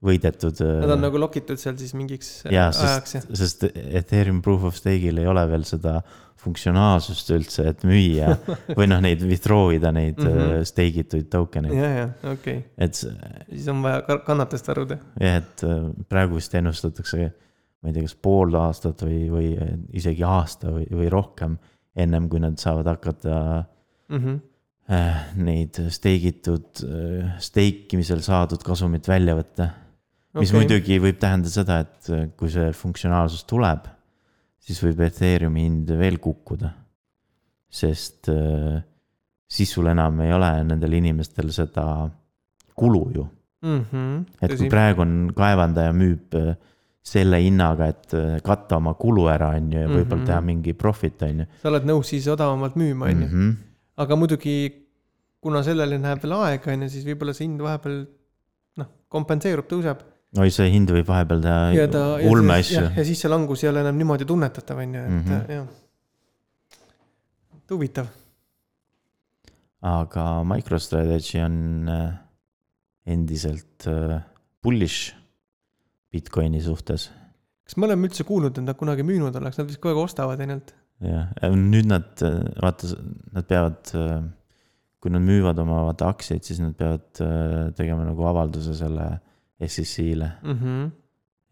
võidetud. 0.03 0.61
Nad 0.83 0.93
on 0.97 1.03
nagu 1.03 1.19
lokitud 1.19 1.59
seal 1.59 1.77
siis 1.81 1.95
mingiks 1.99 2.29
jaa, 2.51 2.69
ajaks 2.71 3.17
sest, 3.17 3.33
sest 3.39 3.65
Ethereum 3.73 4.39
proof 4.45 4.69
of 4.71 4.79
stake'il 4.79 5.19
ei 5.23 5.27
ole 5.31 5.45
veel 5.51 5.67
seda 5.69 6.01
funktsionaalsust 6.43 7.29
üldse, 7.37 7.69
et 7.71 7.85
müüa 7.87 8.33
või 8.79 8.89
noh, 8.91 9.03
neid 9.05 9.23
withdraw 9.27 9.71
ida 9.77 9.93
neid 9.95 10.19
mm. 10.19 10.33
-hmm. 10.39 10.65
stake 10.67 11.05
ituid 11.05 11.29
token 11.31 11.69
eid, 11.71 11.77
ja, 11.79 11.91
ja 12.01 12.07
okei 12.33 12.33
okay., 12.33 12.65
et 12.83 12.99
siis 12.99 13.69
on 13.71 13.83
vaja 13.85 14.01
ka- 14.09 14.19
kannatust 14.27 14.67
varuda. 14.73 14.99
jah, 15.23 15.39
et 15.43 15.63
äh, 15.67 15.85
praegu 16.11 16.39
vist 16.41 16.55
ennustatakse, 16.59 17.29
ma 17.83 17.91
ei 17.91 17.97
tea, 17.97 18.07
kas 18.07 18.15
pool 18.23 18.55
aastat 18.55 19.03
või, 19.03 19.27
või 19.33 19.49
isegi 19.99 20.23
aasta 20.23 20.71
või, 20.71 20.87
või 20.91 21.11
rohkem. 21.13 21.59
ennem 21.97 22.29
kui 22.29 22.41
nad 22.41 22.57
saavad 22.57 22.87
hakata 22.89 23.67
Mhm. 24.13 24.37
äh, 24.89 25.35
neid 25.37 25.79
stake 25.91 26.29
itud, 26.33 26.83
stake 27.39 27.93
imisel 27.97 28.21
saadud 28.25 28.63
kasumit 28.65 29.09
välja 29.09 29.35
võtta. 29.37 29.71
mis 30.35 30.49
okay. 30.49 30.61
muidugi 30.61 30.99
võib 31.01 31.19
tähendada 31.21 31.53
seda, 31.53 31.81
et 31.81 32.09
äh, 32.11 32.31
kui 32.37 32.49
see 32.49 32.71
funktsionaalsus 32.73 33.45
tuleb, 33.45 33.89
siis 34.59 34.81
võib 34.83 35.01
Ethereumi 35.05 35.67
hind 35.67 35.93
veel 35.99 36.19
kukkuda. 36.19 36.73
sest 37.73 38.29
äh, 38.29 38.83
siis 39.49 39.71
sul 39.73 39.87
enam 39.89 40.21
ei 40.21 40.33
ole 40.33 40.51
nendel 40.65 40.93
inimestel 40.93 41.53
seda 41.53 42.11
kulu 42.77 43.07
ju 43.15 43.29
Mhm. 43.63 44.25
et 44.43 44.57
kui 44.59 44.69
praegu 44.69 45.05
on 45.05 45.33
kaevandaja 45.37 45.93
müüb 45.95 46.35
äh, 46.35 46.57
selle 47.03 47.41
hinnaga, 47.43 47.89
et 47.91 48.15
äh, 48.15 48.37
katta 48.47 48.79
oma 48.79 48.95
kulu 48.99 49.27
ära, 49.33 49.51
on 49.59 49.73
ju, 49.75 49.81
ja 49.83 49.91
võib-olla 49.91 50.23
Mhm. 50.23 50.29
teha 50.29 50.41
mingi 50.47 50.73
profit, 50.79 51.23
on 51.27 51.43
ju. 51.43 51.47
sa 51.63 51.69
oled 51.73 51.85
nõus 51.89 52.13
siis 52.15 52.29
odavamalt 52.31 52.77
müüma, 52.79 53.11
on 53.11 53.23
ju. 53.23 53.29
Mhm. 53.29 53.53
aga 53.99 54.17
muidugi, 54.17 54.57
kuna 55.43 55.63
sellele 55.67 55.99
läheb 55.99 56.23
veel 56.23 56.33
aega, 56.39 56.73
on 56.73 56.83
ju, 56.87 56.89
siis 56.89 57.05
võib-olla 57.05 57.35
see 57.35 57.49
hind 57.49 57.61
vahepeal 57.61 58.07
noh, 58.79 58.89
kompenseerub, 59.11 59.67
tõuseb. 59.67 60.05
oi, 60.39 60.51
see 60.55 60.71
hind 60.71 60.91
võib 60.95 61.07
vahepeal 61.11 61.43
teha 61.43 62.29
ulme 62.31 62.55
asju 62.63 62.85
ja,. 62.85 63.05
siis 63.05 63.21
see 63.21 63.29
langus 63.29 63.65
ei 63.65 63.71
ole 63.73 63.83
enam 63.83 63.99
niimoodi 63.99 64.25
tunnetatav, 64.25 64.79
on 64.79 64.95
ju, 64.95 65.01
et 65.01 65.11
mm. 65.11 65.25
-hmm. 65.27 65.51
jah. 65.51 65.67
huvitav, 67.73 68.07
aga 69.83 70.45
MicroStrategy 70.45 71.41
on 71.43 71.89
äh, 71.89 72.15
endiselt 73.07 73.89
bullish 74.63 75.17
Bitcoini 76.13 76.61
suhtes. 76.63 77.11
kas 77.65 77.77
me 77.79 77.89
oleme 77.89 78.09
üldse 78.09 78.27
kuulnud, 78.29 78.59
et 78.59 78.65
nad 78.67 78.79
kunagi 78.79 79.05
müünud 79.07 79.37
oleks, 79.39 79.59
nad 79.61 79.69
vist 79.71 79.81
kogu 79.81 79.95
aeg 79.95 80.05
ostavad 80.05 80.41
ainult. 80.45 80.75
jah, 81.03 81.33
nüüd 81.57 81.89
nad, 81.91 82.25
vaata, 82.63 82.95
nad 83.33 83.49
peavad, 83.49 83.93
kui 85.03 85.11
nad 85.11 85.25
müüvad 85.25 85.59
oma 85.63 85.83
vaata 85.89 86.11
aktsiaid, 86.13 86.45
siis 86.47 86.61
nad 86.63 86.75
peavad 86.79 87.23
äh, 87.25 87.71
tegema 87.79 88.07
nagu 88.07 88.27
avalduse 88.31 88.77
selle 88.79 89.09
SEC-le 89.63 90.29
Mm 90.43 90.59
-hmm. 90.59 90.91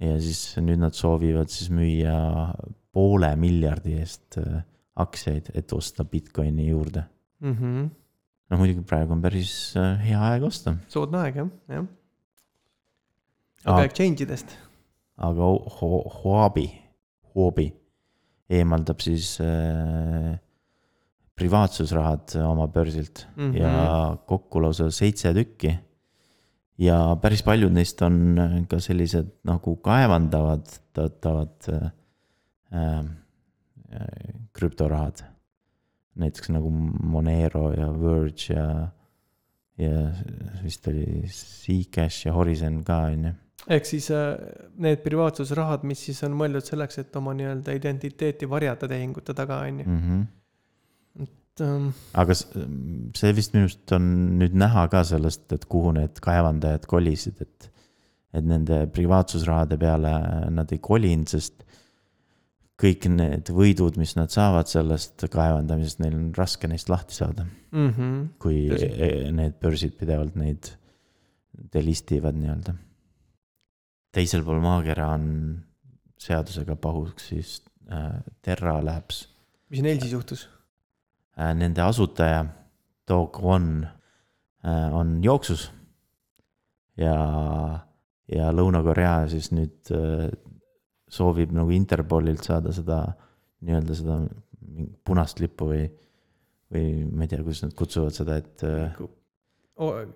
ja 0.07 0.21
siis 0.21 0.57
nüüd 0.59 0.79
nad 0.79 0.95
soovivad 0.95 1.49
siis 1.49 1.71
müüa 1.71 2.55
poole 2.93 3.37
miljardi 3.37 3.95
eest 3.99 4.38
äh, 4.38 4.62
aktsiaid, 4.95 5.50
et 5.55 5.73
osta 5.73 6.05
Bitcoini 6.05 6.69
juurde. 6.69 7.05
Mm 7.40 7.55
-hmm. 7.55 7.88
no 8.50 8.57
muidugi 8.57 8.83
praegu 8.83 9.12
on 9.12 9.23
päris 9.23 9.75
äh, 9.76 9.99
hea 10.09 10.21
aeg 10.21 10.43
osta, 10.43 10.76
soodne 10.88 11.19
aeg 11.19 11.37
jah, 11.37 11.49
jah. 11.69 11.87
Aga 13.64 13.85
exchange 13.85 14.25
idest, 14.25 14.55
aga 15.21 15.50
Huobi, 16.21 16.67
Huobi 17.35 17.69
eemaldab 18.50 19.02
siis 19.05 19.37
äh, 19.45 20.38
privaatsusrahad 21.40 22.35
oma 22.45 22.67
börsilt 22.69 23.26
mm. 23.37 23.50
-hmm. 23.50 23.57
ja 23.57 24.17
kokku 24.26 24.62
lausa 24.62 24.90
seitse 24.90 25.35
tükki. 25.35 25.79
ja 26.79 27.17
päris 27.23 27.43
paljud 27.43 27.73
neist 27.73 28.02
on 28.02 28.38
ka 28.69 28.81
sellised 28.81 29.26
nagu 29.45 29.76
kaevandavad, 29.76 30.67
tatavad 30.93 31.69
äh, 31.69 33.05
krüptorahad. 34.52 35.25
näiteks 36.14 36.50
nagu 36.50 36.71
Monero 37.02 37.73
ja 37.73 37.93
Verge 38.00 38.55
ja, 38.55 38.88
ja 39.79 40.12
vist 40.64 40.88
oli 40.88 41.23
Zcash 41.26 42.26
ja 42.26 42.33
Horizon 42.33 42.85
ka 42.85 42.97
on 42.97 43.25
ju 43.25 43.33
ehk 43.71 43.87
siis 43.89 44.11
äh, 44.15 44.35
need 44.83 45.03
privaatsusrahad, 45.05 45.87
mis 45.89 46.03
siis 46.09 46.21
on 46.27 46.35
mõeldud 46.39 46.67
selleks, 46.67 47.00
et 47.03 47.17
oma 47.21 47.35
nii-öelda 47.39 47.75
identiteeti 47.79 48.49
varjata 48.50 48.89
tehingute 48.91 49.35
taga, 49.37 49.62
on 49.67 49.81
ju. 49.83 49.87
-hmm. 49.87 50.27
et 51.27 51.65
ähm, 51.67 51.89
aga 52.15 52.35
see 52.35 53.33
vist 53.37 53.55
minu 53.55 53.69
arust 53.69 53.97
on 53.97 54.11
nüüd 54.43 54.57
näha 54.59 54.89
ka 54.93 55.05
sellest, 55.05 55.47
et 55.53 55.67
kuhu 55.71 55.95
need 55.97 56.19
kaevandajad 56.25 56.87
kolisid, 56.91 57.43
et, 57.47 57.71
et 58.35 58.45
nende 58.45 58.87
privaatsusrahade 58.95 59.79
peale 59.79 60.15
nad 60.50 60.73
ei 60.73 60.83
kolinud, 60.83 61.31
sest 61.31 61.67
kõik 62.81 63.07
need 63.12 63.50
võidud, 63.53 63.97
mis 64.00 64.15
nad 64.17 64.33
saavad 64.33 64.69
sellest 64.71 65.27
kaevandamisest, 65.31 66.00
neil 66.00 66.17
on 66.17 66.29
raske 66.37 66.69
neist 66.71 66.89
lahti 66.89 67.15
saada, 67.15 67.45
mm 67.71 67.89
-hmm. 67.91 68.29
kui 68.39 68.69
Tõsi. 68.71 68.93
e- 69.07 69.33
need 69.33 69.59
börsid 69.61 69.99
pidevalt 70.00 70.37
neid 70.37 70.73
delistivad 71.75 72.35
nii-öelda. 72.35 72.75
Teisel 74.14 74.45
pool 74.47 74.61
maakera 74.62 75.12
on 75.14 75.26
seadusega 76.21 76.76
pahuks 76.76 77.31
siis 77.33 77.59
äh, 77.90 78.21
Terra 78.43 78.79
Labs 78.85 79.25
mis 79.71 79.83
neil 79.85 80.00
siis 80.02 80.14
juhtus? 80.14 80.49
Äh, 81.38 81.55
nende 81.55 81.83
asutaja 81.87 82.45
Dog 83.09 83.38
One 83.43 83.88
äh, 84.64 84.95
on 84.95 85.21
jooksus. 85.25 85.71
ja, 87.00 87.14
ja 88.29 88.50
Lõuna-Korea 88.52 89.29
siis 89.31 89.50
nüüd 89.55 89.93
äh, 89.95 90.29
soovib 91.11 91.55
nagu 91.57 91.73
Interpolilt 91.75 92.45
saada 92.45 92.75
seda 92.76 93.02
nii-öelda 93.64 93.97
seda 93.97 94.19
punast 95.07 95.40
lippu 95.40 95.71
või, 95.71 95.87
või 96.73 96.85
ma 97.09 97.25
ei 97.25 97.31
tea, 97.33 97.40
kuidas 97.43 97.64
nad 97.64 97.75
kutsuvad 97.79 98.14
seda, 98.17 98.37
et 98.40 98.64
äh, 98.67 99.00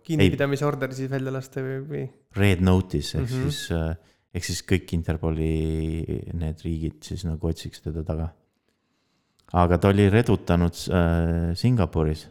kinnipidamise 0.04 0.66
order 0.68 0.92
siis 0.97 1.11
välja 1.12 1.33
lasta 1.35 1.62
või, 1.64 1.78
või? 1.88 2.04
red 2.37 2.64
notice 2.64 3.18
ehk 3.18 3.25
mm. 3.25 3.35
-hmm. 3.35 3.50
siis 3.50 3.71
äh,, 3.73 4.14
ehk 4.35 4.49
siis 4.50 4.62
kõik 4.68 4.94
Interpoli 4.97 5.50
need 6.35 6.64
riigid 6.64 7.02
siis 7.06 7.25
nagu 7.28 7.49
otsiks 7.49 7.85
teda 7.85 8.04
taga. 8.04 8.28
aga 9.52 9.78
ta 9.78 9.92
oli 9.94 10.09
redutanud 10.12 10.75
äh, 10.90 11.54
Singapuris 11.56 12.28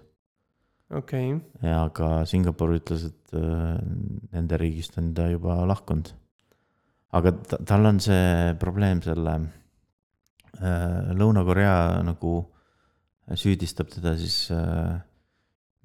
okei 0.93 1.33
okay., 1.33 1.69
ja 1.69 1.83
ka 1.93 2.23
Singapur 2.29 2.75
ütles, 2.77 3.07
et 3.09 3.37
äh, 3.37 3.77
nende 4.33 4.59
riigist 4.61 4.97
on 5.01 5.13
ta 5.15 5.27
juba 5.31 5.61
lahkunud. 5.69 6.13
aga 7.13 7.33
ta, 7.49 7.59
tal 7.65 7.89
on 7.89 7.99
see 8.03 8.53
probleem 8.61 9.01
selle 9.05 9.35
äh, 10.59 11.13
Lõuna-Korea 11.17 12.03
nagu 12.05 12.35
süüdistab 13.39 13.91
teda 13.93 14.15
siis 14.19 14.51
äh, 14.51 14.99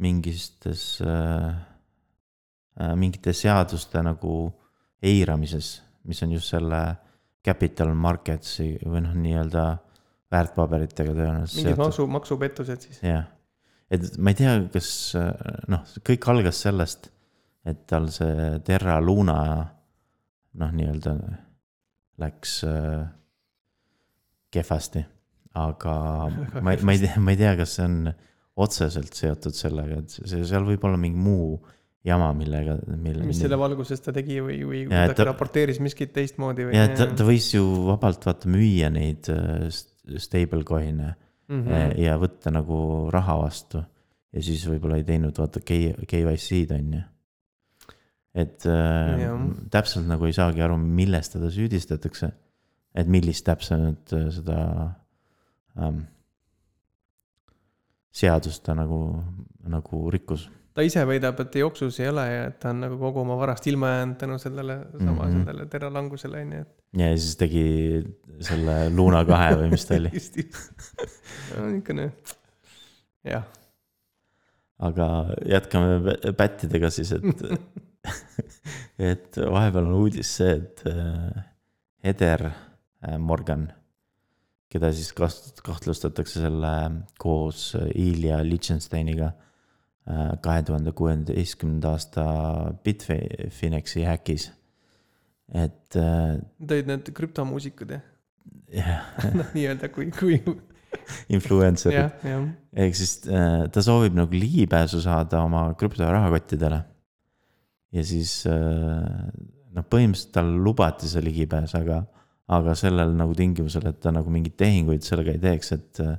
mingistes 0.03 1.01
äh, 1.03 1.49
äh, 2.79 2.95
mingite 2.97 3.35
seaduste 3.37 4.03
nagu 4.07 4.35
eiramises, 5.03 5.79
mis 6.09 6.23
on 6.23 6.35
just 6.37 6.55
selle 6.55 6.83
capital 7.45 7.95
marketsi 7.95 8.75
või 8.85 9.03
noh, 9.05 9.15
nii-öelda 9.15 9.67
väärtpaberitega 10.33 11.15
tõenäoliselt 11.15 11.63
mingid 11.63 11.81
maksu, 11.81 12.07
maksupettused 12.13 12.89
siis. 12.89 13.03
jah, 13.07 13.29
et 13.91 14.11
ma 14.19 14.35
ei 14.35 14.39
tea, 14.39 14.55
kas 14.75 14.91
noh, 15.71 15.87
kõik 16.05 16.27
algas 16.29 16.61
sellest, 16.67 17.09
et 17.69 17.87
tal 17.89 18.11
see 18.13 18.59
Terra 18.67 18.99
Luna 19.01 19.39
noh, 20.59 20.73
nii-öelda 20.75 21.15
läks 22.19 22.63
äh, 22.67 23.07
kehvasti, 24.51 25.05
aga 25.59 25.95
ma, 26.63 26.75
ma 26.83 26.95
ei 26.95 27.03
tea, 27.03 27.21
ma 27.23 27.35
ei 27.35 27.41
tea, 27.41 27.55
kas 27.59 27.77
see 27.79 27.87
on 27.87 28.01
otseselt 28.59 29.15
seotud 29.15 29.55
sellega, 29.55 30.01
et 30.03 30.15
see, 30.19 30.43
seal 30.49 30.65
võib 30.67 30.83
olla 30.89 30.99
mingi 31.01 31.21
muu 31.23 31.59
jama, 32.09 32.31
millega, 32.37 32.79
mille. 32.97 33.25
mis 33.27 33.39
selle 33.43 33.59
valguses 33.61 34.01
ta 34.03 34.13
tegi 34.17 34.39
või, 34.43 34.61
või 34.67 34.81
Ja, 34.85 34.89
kuidagi 35.05 35.19
ta- 35.19 35.27
raporteeris 35.29 35.81
miskit 35.85 36.13
teistmoodi 36.17 36.69
või? 36.69 36.77
ja 36.79 36.87
ta, 36.97 37.07
ta 37.19 37.27
võis 37.27 37.51
ju 37.55 37.63
vabalt 37.89 38.25
vaata 38.27 38.51
müüa 38.51 38.89
neid 38.95 39.29
äh, 39.35 39.69
stable 40.23 40.65
coin'e 40.69 41.13
mm 41.49 41.63
mm. 41.65 41.95
ja 42.03 42.17
võtta 42.21 42.51
nagu 42.53 42.79
raha 43.13 43.39
vastu 43.43 43.81
ja 44.37 44.43
siis 44.45 44.67
võib-olla 44.69 44.99
ei 45.01 45.07
teinud 45.09 45.39
vaata 45.41 45.63
K- 45.65 45.95
KYC-d 46.09 46.75
on 46.77 46.91
ju. 46.99 47.03
et 48.45 48.67
äh, 48.69 49.23
Jah. 49.25 49.47
täpselt 49.73 50.07
nagu 50.11 50.29
ei 50.29 50.37
saagi 50.37 50.61
aru, 50.65 50.77
milles 50.79 51.31
teda 51.33 51.49
süüdistatakse. 51.51 52.31
et 52.95 53.07
millist 53.09 53.45
täpselt 53.47 54.13
äh, 54.17 54.29
seda 54.35 54.59
ähm, 55.79 56.03
seadust 58.15 58.63
ta 58.67 58.75
nagu, 58.79 59.01
nagu 59.69 60.11
rikkus. 60.11 60.49
ta 60.75 60.85
ise 60.87 61.03
väidab, 61.07 61.41
et 61.43 61.59
jooksus 61.61 61.99
ei 62.01 62.09
ole 62.09 62.25
ja 62.31 62.47
et 62.51 62.59
ta 62.63 62.71
on 62.71 62.85
nagu 62.85 62.99
kogu 63.01 63.25
oma 63.25 63.37
varast 63.41 63.67
ilma 63.67 63.95
jäänud 63.97 64.19
tänu 64.21 64.39
sellele, 64.39 64.79
sama 64.99 65.13
mm. 65.13 65.19
-hmm. 65.19 65.45
sellele 65.45 65.67
teralangusele 65.67 66.43
on 66.43 66.53
ju, 66.53 66.61
et. 66.61 66.85
ja 67.03 67.11
siis 67.19 67.37
tegi 67.37 67.67
selle 68.41 68.79
Luna 68.95 69.25
kahe 69.25 69.55
või 69.63 69.71
mis 69.75 69.87
ta 69.87 69.97
oli, 69.99 70.11
just, 70.19 70.37
just. 70.37 71.03
niisugune, 71.57 72.13
jah. 73.25 73.45
aga 74.79 75.09
jätkame 75.47 75.99
pä- 76.07 76.33
pättidega 76.33 76.91
siis, 76.91 77.13
et 77.13 77.25
et 79.13 79.37
vahepeal 79.37 79.87
on 79.87 79.99
uudis 80.03 80.37
see, 80.41 80.55
et 80.55 80.83
äh, 80.87 81.45
Heder 82.05 82.47
äh, 82.49 83.19
Morgan, 83.19 83.69
keda 84.69 84.91
siis 84.93 85.13
kaht- 85.17 85.63
kahtlustatakse 85.65 86.43
selle 86.45 86.73
koos 87.21 87.73
Ilja 87.95 88.43
Liechtensteiniga 88.45 89.33
kahe 90.41 90.63
tuhande 90.65 90.93
kuueteistkümnenda 90.97 91.91
aasta 91.97 92.25
Bitfinexi 92.85 94.07
häkis. 94.09 94.51
et 95.49 95.97
äh, 95.97 96.41
tõid 96.61 96.89
need 96.89 97.09
krüptomuusikud 97.17 97.93
jah, 97.93 98.03
jah, 98.73 99.05
noh 99.39 99.55
nii-öelda 99.57 99.89
kui, 99.93 100.11
kui 100.13 100.37
influencer'id, 101.33 102.25
ehk 102.77 102.97
siis 102.97 103.15
äh, 103.29 103.65
ta 103.73 103.85
soovib 103.85 104.17
nagu 104.17 104.37
ligipääsu 104.37 105.01
saada 105.05 105.43
oma 105.45 105.67
krüptorahakottidele. 105.81 106.83
ja 107.97 108.05
siis 108.05 108.43
äh, 108.49 109.33
noh, 109.73 109.89
põhimõtteliselt 109.89 110.35
talle 110.37 110.61
lubati 110.65 111.09
see 111.09 111.25
ligipääs, 111.25 111.75
aga, 111.79 112.03
aga 112.49 112.75
sellel 112.79 113.13
nagu 113.17 113.35
tingimusel, 113.37 113.91
et 113.91 114.01
ta 114.01 114.13
nagu 114.15 114.33
mingeid 114.33 114.57
tehinguid 114.61 115.05
sellega 115.05 115.35
ei 115.35 115.41
teeks, 115.43 115.73
et 115.77 116.01
äh, 116.05 116.17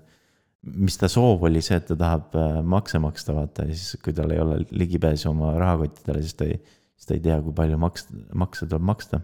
mis 0.79 0.97
ta 0.99 1.09
soov 1.11 1.45
oli 1.47 1.61
see, 1.65 1.79
et 1.79 1.87
ta 1.89 1.97
tahab 1.99 2.35
äh, 2.37 2.59
makse 2.65 3.01
maksta, 3.01 3.35
vaata 3.37 3.65
ja 3.69 3.75
siis, 3.75 3.97
kui 4.03 4.13
tal 4.15 4.33
ei 4.35 4.41
ole 4.43 4.59
ligipääsu 4.69 5.31
oma 5.31 5.55
rahakottidele, 5.57 6.23
siis 6.25 6.37
ta 6.37 6.47
ei, 6.49 6.59
siis 6.99 7.09
ta 7.09 7.15
ei 7.17 7.23
tea, 7.25 7.39
kui 7.45 7.55
palju 7.57 7.79
maks-, 7.81 8.09
makse 8.37 8.67
tuleb 8.67 8.85
maksta. 8.91 9.21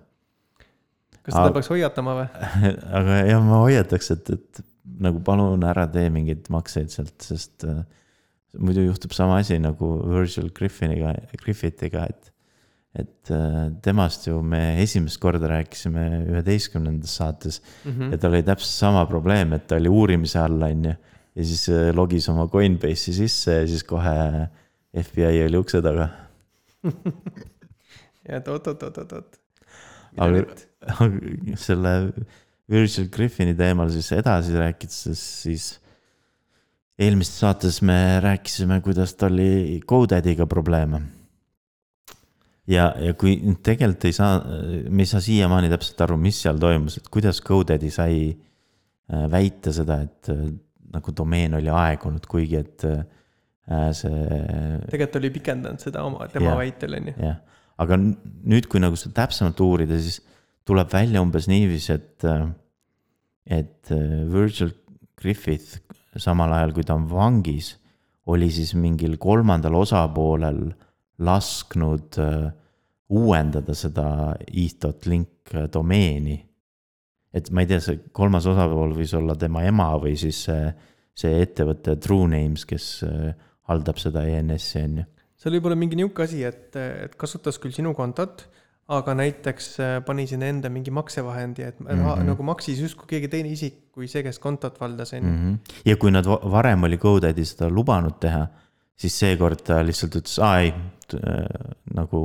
kas 1.22 1.34
teda 1.34 1.44
Aga- 1.44 1.58
peaks 1.60 1.74
hoiatama 1.74 2.16
või? 2.22 2.30
aga 3.02 3.20
jah, 3.28 3.44
ma 3.46 3.62
hoiataks, 3.66 4.12
et, 4.16 4.34
et 4.38 4.64
nagu 5.06 5.22
palun 5.26 5.66
ära 5.68 5.86
tee 5.92 6.10
mingeid 6.14 6.50
makseid 6.54 6.94
sealt, 6.94 7.18
sest 7.26 7.68
äh, 7.70 7.84
muidu 8.58 8.86
juhtub 8.86 9.14
sama 9.16 9.42
asi 9.42 9.60
nagu 9.60 9.98
Virgil 10.08 10.50
Griffiniga, 10.56 11.14
Griffithiga, 11.42 12.08
et, 12.10 12.32
et 12.96 13.32
äh, 13.34 13.72
temast 13.84 14.28
ju 14.28 14.40
me 14.42 14.82
esimest 14.84 15.20
korda 15.20 15.50
rääkisime 15.52 16.06
üheteistkümnendas 16.32 17.16
saates 17.20 17.62
mm. 17.84 17.92
-hmm. 17.92 18.12
ja 18.12 18.18
tal 18.18 18.34
oli 18.34 18.44
täpselt 18.44 18.72
sama 18.72 19.06
probleem, 19.06 19.54
et 19.54 19.68
ta 19.68 19.76
oli 19.76 19.90
uurimise 19.90 20.40
all, 20.40 20.62
on 20.62 20.86
ju. 20.86 20.94
ja 21.36 21.46
siis 21.46 21.70
äh, 21.70 21.90
logis 21.96 22.30
oma 22.30 22.48
Coinbase'i 22.48 23.14
sisse 23.14 23.60
ja 23.62 23.68
siis 23.68 23.84
kohe 23.84 24.48
FBI 24.96 25.44
oli 25.48 25.58
ukse 25.58 25.82
taga. 25.82 26.08
ja 28.28 28.38
et 28.38 28.48
oot-oot-oot-oot-oot. 28.48 29.40
Aga- 30.18 30.46
selle 31.68 32.14
Virgil 32.72 33.10
Griffini 33.12 33.56
teemal 33.58 33.92
siis 33.94 34.12
edasi 34.16 34.56
rääkides, 34.56 35.02
siis 35.44 35.68
eelmises 36.98 37.40
saates 37.44 37.82
me 37.86 38.22
rääkisime, 38.24 38.80
kuidas 38.82 39.14
tal 39.20 39.36
oli 39.36 39.82
GoDaddy'ga 39.86 40.48
probleeme. 40.48 41.02
ja, 42.72 42.90
ja 43.02 43.14
kui 43.18 43.36
tegelikult 43.66 44.08
ei 44.10 44.16
saa, 44.16 44.38
me 44.90 45.06
ei 45.06 45.10
saa 45.10 45.24
siiamaani 45.24 45.72
täpselt 45.74 46.06
aru, 46.06 46.18
mis 46.22 46.40
seal 46.44 46.60
toimus, 46.62 47.00
et 47.00 47.10
kuidas 47.14 47.42
GoDaddy 47.46 47.92
sai 47.94 48.20
äh, 48.32 49.26
väita 49.32 49.74
seda, 49.76 50.02
et 50.06 50.32
äh, 50.34 50.48
nagu 50.96 51.16
domeen 51.18 51.58
oli 51.60 51.72
aegunud, 51.74 52.26
kuigi 52.32 52.60
et 52.62 52.86
äh, 52.90 53.04
see 53.98 54.24
tegelikult 54.92 55.20
oli 55.22 55.34
pikendanud 55.40 55.82
seda 55.82 56.06
oma, 56.06 56.30
tema 56.30 56.52
Jaa. 56.52 56.62
väitel 56.62 56.98
on 57.00 57.12
ju. 57.12 57.16
jah, 57.26 57.62
aga 57.82 58.00
nüüd, 58.00 58.70
kui 58.72 58.82
nagu 58.84 58.98
seda 59.00 59.24
täpsemalt 59.24 59.62
uurida, 59.66 59.98
siis 60.02 60.22
tuleb 60.66 60.90
välja 60.94 61.22
umbes 61.22 61.50
niiviisi, 61.50 61.94
et, 61.94 62.26
et 63.54 63.92
Virgil 64.34 64.72
Griffith 65.22 65.82
samal 66.22 66.54
ajal, 66.56 66.74
kui 66.74 66.86
ta 66.88 66.96
on 66.98 67.06
vangis, 67.10 67.76
oli 68.32 68.48
siis 68.54 68.74
mingil 68.78 69.18
kolmandal 69.22 69.76
osapoolel 69.78 70.64
lasknud 71.24 72.20
äh, 72.20 72.50
uuendada 73.16 73.76
seda 73.78 74.08
eth.link 74.50 75.54
domeeni. 75.74 76.40
et 77.36 77.50
ma 77.52 77.66
ei 77.66 77.68
tea, 77.68 77.82
see 77.84 78.00
kolmas 78.16 78.46
osapool 78.48 78.96
võis 78.96 79.12
olla 79.18 79.36
tema 79.36 79.66
ema 79.68 79.90
või 80.00 80.16
siis 80.18 80.46
see, 80.48 80.70
see 81.16 81.42
ettevõte 81.44 81.98
TrueNames, 82.02 82.64
kes 82.68 82.90
äh, 83.08 83.34
haldab 83.70 84.00
seda 84.00 84.24
ENS-i 84.26 84.84
on 84.84 85.00
ju. 85.02 85.08
seal 85.36 85.58
võib 85.58 85.70
olla 85.70 85.80
mingi 85.80 86.00
nihuke 86.00 86.24
asi, 86.26 86.44
et, 86.48 86.76
et 86.80 87.18
kasutas 87.20 87.60
küll 87.62 87.76
sinu 87.76 87.92
kontot, 87.98 88.48
aga 88.96 89.16
näiteks 89.18 89.70
äh, 89.84 89.98
pani 90.08 90.28
sinna 90.30 90.48
enda 90.52 90.72
mingi 90.72 90.94
maksevahendi, 90.96 91.68
et 91.68 91.80
mm. 91.80 91.92
-hmm. 91.92 92.24
nagu 92.32 92.44
maksis 92.44 92.80
justkui 92.80 93.08
keegi 93.16 93.28
teine 93.28 93.52
isik 93.52 93.86
kui 93.96 94.08
see, 94.12 94.24
kes 94.24 94.40
kontot 94.44 94.80
valdas, 94.80 95.14
on 95.14 95.20
ju. 95.20 95.32
Mhm. 95.32 95.54
ja 95.86 95.96
kui 95.98 96.12
nad 96.12 96.26
va- 96.28 96.42
varem 96.52 96.84
oli 96.84 96.98
GoDaddy 96.98 97.46
seda 97.46 97.70
lubanud 97.70 98.20
teha, 98.20 98.48
siis 99.00 99.16
seekord 99.20 99.62
ta 99.68 99.82
lihtsalt 99.84 100.16
ütles, 100.22 100.38
aa 100.44 100.60
ei, 100.64 100.72
nagu 101.96 102.22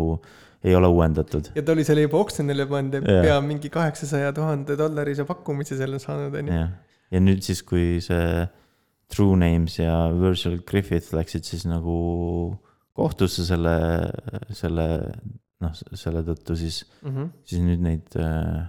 ei 0.64 0.74
ole 0.76 0.88
uuendatud. 0.92 1.50
ja 1.56 1.62
ta 1.64 1.72
oli 1.72 1.84
selle 1.88 2.04
juba 2.06 2.20
oksjonile 2.20 2.66
pannud 2.70 2.94
ja 3.08 3.20
pea 3.24 3.36
mingi 3.44 3.70
kaheksasaja 3.72 4.32
tuhande 4.36 4.76
dollarise 4.78 5.24
pakkumise 5.28 5.76
selle 5.80 5.98
saanud, 6.02 6.34
on 6.42 6.50
ju. 6.52 6.64
ja 7.16 7.20
nüüd 7.24 7.42
siis, 7.46 7.62
kui 7.66 7.98
see 8.04 8.46
TrueNames 9.10 9.78
ja 9.80 9.94
Virgil 10.14 10.60
Griffith 10.68 11.14
läksid 11.16 11.48
siis 11.48 11.64
nagu 11.66 11.96
kohtusse 12.94 13.42
selle, 13.48 13.72
selle 14.54 14.84
noh, 15.64 15.72
selle 15.98 16.22
tõttu 16.26 16.56
siis, 16.58 16.84
Mhm. 17.02 17.30
siis 17.44 17.62
nüüd 17.64 17.80
neid 17.84 18.16
äh, 18.20 18.68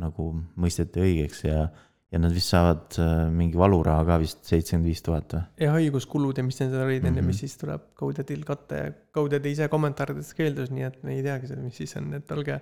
nagu 0.00 0.30
mõisteti 0.56 1.02
õigeks 1.02 1.44
ja, 1.44 1.66
ja 2.12 2.20
nad 2.20 2.34
vist 2.34 2.52
saavad 2.52 2.98
äh, 3.00 3.24
mingi 3.32 3.56
valuraha 3.58 4.04
ka 4.04 4.18
vist 4.20 4.44
seitsekümmend 4.48 4.90
viis 4.90 5.02
tuhat 5.04 5.32
või? 5.36 5.42
ja 5.64 5.72
haiguskulud 5.76 6.38
ja 6.38 6.44
mis 6.46 6.60
need 6.60 6.74
olid, 6.76 7.04
on 7.08 7.14
ju, 7.16 7.22
Mhm. 7.22 7.26
mis 7.32 7.42
siis 7.44 7.56
tuleb 7.60 7.86
GoDaddy'l 7.98 8.44
katta 8.48 8.80
ja 8.82 8.92
GoDaddy 9.16 9.52
ise 9.54 9.68
kommentaarides 9.72 10.32
keeldus, 10.38 10.70
nii 10.70 10.88
et 10.88 11.02
me 11.04 11.16
ei 11.16 11.22
teagi 11.24 11.48
seda, 11.50 11.62
mis 11.64 11.76
siis 11.80 11.96
on, 11.96 12.12
et 12.18 12.30
olge 12.36 12.60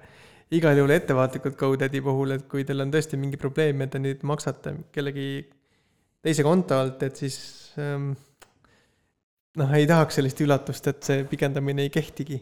igal 0.55 0.79
juhul 0.79 0.91
ettevaatlikud 0.95 1.57
GoDaddy 1.59 2.01
puhul, 2.03 2.37
et 2.39 2.47
kui 2.51 2.65
teil 2.67 2.81
on 2.83 2.91
tõesti 2.95 3.19
mingi 3.19 3.39
probleem 3.39 3.81
ja 3.85 3.87
te 3.91 3.99
nüüd 4.03 4.23
maksate 4.27 4.75
kellegi 4.95 5.29
teise 6.23 6.43
konto 6.47 6.79
alt, 6.79 7.03
et 7.07 7.17
siis 7.17 7.37
ähm, 7.79 8.13
noh, 9.59 9.73
ei 9.75 9.87
tahaks 9.91 10.19
sellist 10.21 10.41
üllatust, 10.45 10.87
et 10.91 11.03
see 11.07 11.25
pikendamine 11.31 11.87
ei 11.87 11.91
kehtigi. 11.95 12.41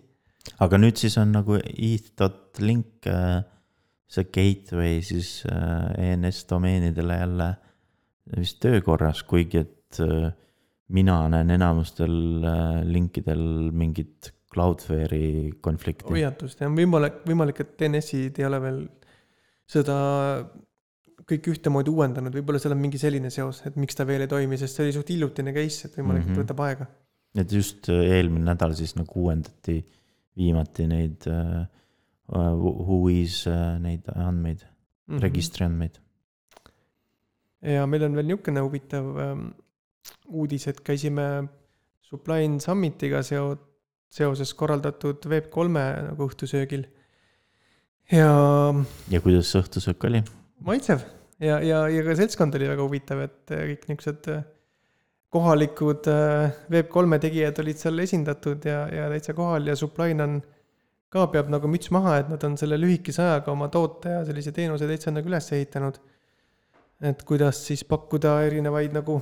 aga 0.65 0.79
nüüd 0.81 0.97
siis 1.01 1.17
on 1.21 1.33
nagu 1.37 1.57
eth.link, 1.61 3.09
see 4.09 4.25
gateway 4.33 5.03
siis 5.05 5.43
äh, 5.51 6.13
ENS 6.13 6.45
domeenidele 6.51 7.19
jälle 7.21 7.49
vist 8.37 8.61
töökorras, 8.65 9.23
kuigi 9.29 9.63
et 9.65 10.01
äh, 10.05 10.31
mina 10.97 11.21
näen 11.33 11.51
enamustel 11.59 12.45
äh, 12.45 12.83
linkidel 12.89 13.43
mingit 13.73 14.33
Cloudflare'i 14.55 15.51
konflikti. 15.61 16.09
hoiatust 16.09 16.61
ja 16.63 16.71
on 16.71 16.77
võimalik, 16.79 17.21
võimalik, 17.29 17.61
et 17.61 17.75
DNS-id 17.81 18.41
ei 18.41 18.47
ole 18.49 18.61
veel 18.65 18.79
seda 19.69 19.97
kõik 21.29 21.51
ühtemoodi 21.53 21.93
uuendanud, 21.93 22.33
võib-olla 22.33 22.61
seal 22.63 22.73
on 22.73 22.81
mingi 22.81 22.97
selline 23.01 23.29
seos, 23.31 23.61
et 23.69 23.77
miks 23.77 23.99
ta 23.99 24.07
veel 24.09 24.25
ei 24.25 24.31
toimi, 24.31 24.57
sest 24.57 24.79
see 24.79 24.87
oli 24.87 24.95
suht 24.97 25.11
hiljutine 25.13 25.53
case, 25.53 25.91
et 25.91 25.99
võimalik, 26.01 26.25
et 26.25 26.33
Mhm. 26.33 26.41
võtab 26.41 26.63
aega. 26.65 26.87
et 27.37 27.53
just 27.53 27.91
eelmine 27.93 28.47
nädal 28.49 28.73
siis 28.75 28.97
nagu 28.97 29.21
uuendati 29.27 29.83
viimati 30.39 30.87
neid 30.89 31.27
äh, 31.29 31.67
Whois 32.29 33.47
äh, 33.49 33.79
neid 33.81 34.09
andmeid, 34.15 34.67
Mhm. 35.09 35.23
registri 35.25 35.65
andmeid. 35.65 35.95
ja 37.63 37.87
meil 37.87 38.05
on 38.05 38.15
veel 38.15 38.27
niisugune 38.29 38.61
huvitav 38.61 39.07
ähm, 39.19 39.47
uudis, 40.29 40.67
et 40.69 40.83
käisime 40.85 41.49
Suppline 42.05 42.61
Summitiga 42.61 43.23
seo-, 43.27 43.57
seoses 44.09 44.53
korraldatud 44.55 45.25
Web3 45.27 45.69
nagu 46.11 46.29
õhtusöögil. 46.29 46.85
ja 48.13 48.29
ja 49.11 49.21
kuidas 49.25 49.51
see 49.53 49.63
õhtusöök 49.63 50.05
oli? 50.11 50.23
maitsev 50.61 51.03
ja, 51.41 51.59
ja, 51.65 51.83
ja 51.89 52.05
ka 52.05 52.15
seltskond 52.19 52.55
oli 52.59 52.69
väga 52.69 52.85
huvitav, 52.85 53.25
et 53.25 53.51
äh, 53.55 53.65
kõik 53.73 53.89
niisugused 53.89 54.31
äh, 54.35 54.45
kohalikud 55.33 56.09
äh, 56.13 56.53
Web3 56.73 57.21
tegijad 57.25 57.59
olid 57.65 57.81
seal 57.81 58.05
esindatud 58.05 58.65
ja, 58.69 58.87
ja 58.93 59.09
täitsa 59.13 59.35
kohal 59.37 59.67
ja 59.69 59.77
Suppline 59.77 60.25
on 60.25 60.39
ka 61.13 61.27
peab 61.33 61.49
nagu 61.53 61.69
müts 61.71 61.91
maha, 61.95 62.19
et 62.23 62.29
nad 62.33 62.43
on 62.45 62.57
selle 62.61 62.79
lühikese 62.81 63.23
ajaga 63.25 63.53
oma 63.55 63.71
toote 63.73 64.13
ja 64.13 64.25
sellise 64.29 64.53
teenuse 64.57 64.89
täitsa 64.91 65.13
nagu 65.15 65.31
üles 65.31 65.53
ehitanud. 65.57 66.01
et 67.09 67.21
kuidas 67.23 67.61
siis 67.67 67.85
pakkuda 67.87 68.41
erinevaid 68.49 68.93
nagu 68.97 69.21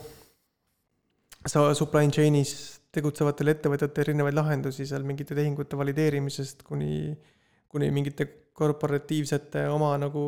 sa 1.46 1.68
supply 1.76 2.08
chain'is 2.08 2.52
tegutsevatele 2.96 3.52
ettevõtetele 3.52 4.06
erinevaid 4.06 4.34
lahendusi 4.38 4.86
seal 4.88 5.04
mingite 5.04 5.36
tehingute 5.36 5.76
valideerimisest 5.76 6.62
kuni, 6.64 7.12
kuni 7.68 7.90
mingite 7.92 8.26
korporatiivsete 8.56 9.66
oma 9.68 9.92
nagu 10.00 10.24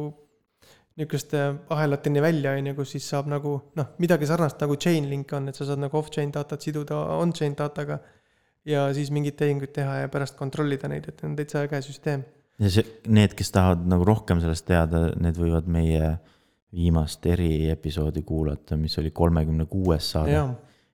niisuguste 0.98 1.40
ahelateni 1.70 2.20
välja, 2.22 2.52
on 2.58 2.66
ju, 2.66 2.74
kus 2.74 2.92
siis 2.96 3.06
saab 3.08 3.28
nagu 3.30 3.54
noh, 3.78 3.90
midagi 4.02 4.26
sarnast 4.26 4.60
nagu 4.60 4.76
Chainlink 4.76 5.32
on, 5.32 5.48
et 5.48 5.58
sa 5.58 5.66
saad 5.68 5.80
nagu 5.80 5.94
off-chain 5.98 6.32
datat 6.34 6.64
siduda 6.64 6.98
on-chain 7.22 7.54
dataga 7.58 8.00
ja 8.68 8.88
siis 8.96 9.12
mingeid 9.14 9.38
tehinguid 9.38 9.72
teha 9.76 10.02
ja 10.02 10.10
pärast 10.12 10.36
kontrollida 10.38 10.90
neid, 10.90 11.08
et 11.10 11.22
on 11.26 11.36
täitsa 11.38 11.64
äge 11.66 11.80
süsteem. 11.86 12.24
ja 12.58 12.72
see, 12.72 12.84
need, 13.08 13.34
kes 13.38 13.52
tahavad 13.54 13.86
nagu 13.88 14.06
rohkem 14.06 14.42
sellest 14.42 14.66
teada, 14.68 15.08
need 15.20 15.38
võivad 15.38 15.68
meie 15.70 16.16
viimast 16.74 17.24
eriepisoodi 17.26 18.22
kuulata, 18.28 18.76
mis 18.76 18.98
oli 19.00 19.10
kolmekümne 19.16 19.68
kuues 19.70 20.10
saade. 20.14 20.42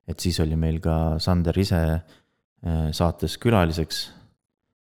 et 0.06 0.20
siis 0.20 0.38
oli 0.44 0.56
meil 0.56 0.80
ka 0.84 1.18
Sander 1.18 1.58
ise 1.58 1.80
äh, 1.94 2.90
saates 2.92 3.38
külaliseks. 3.38 4.04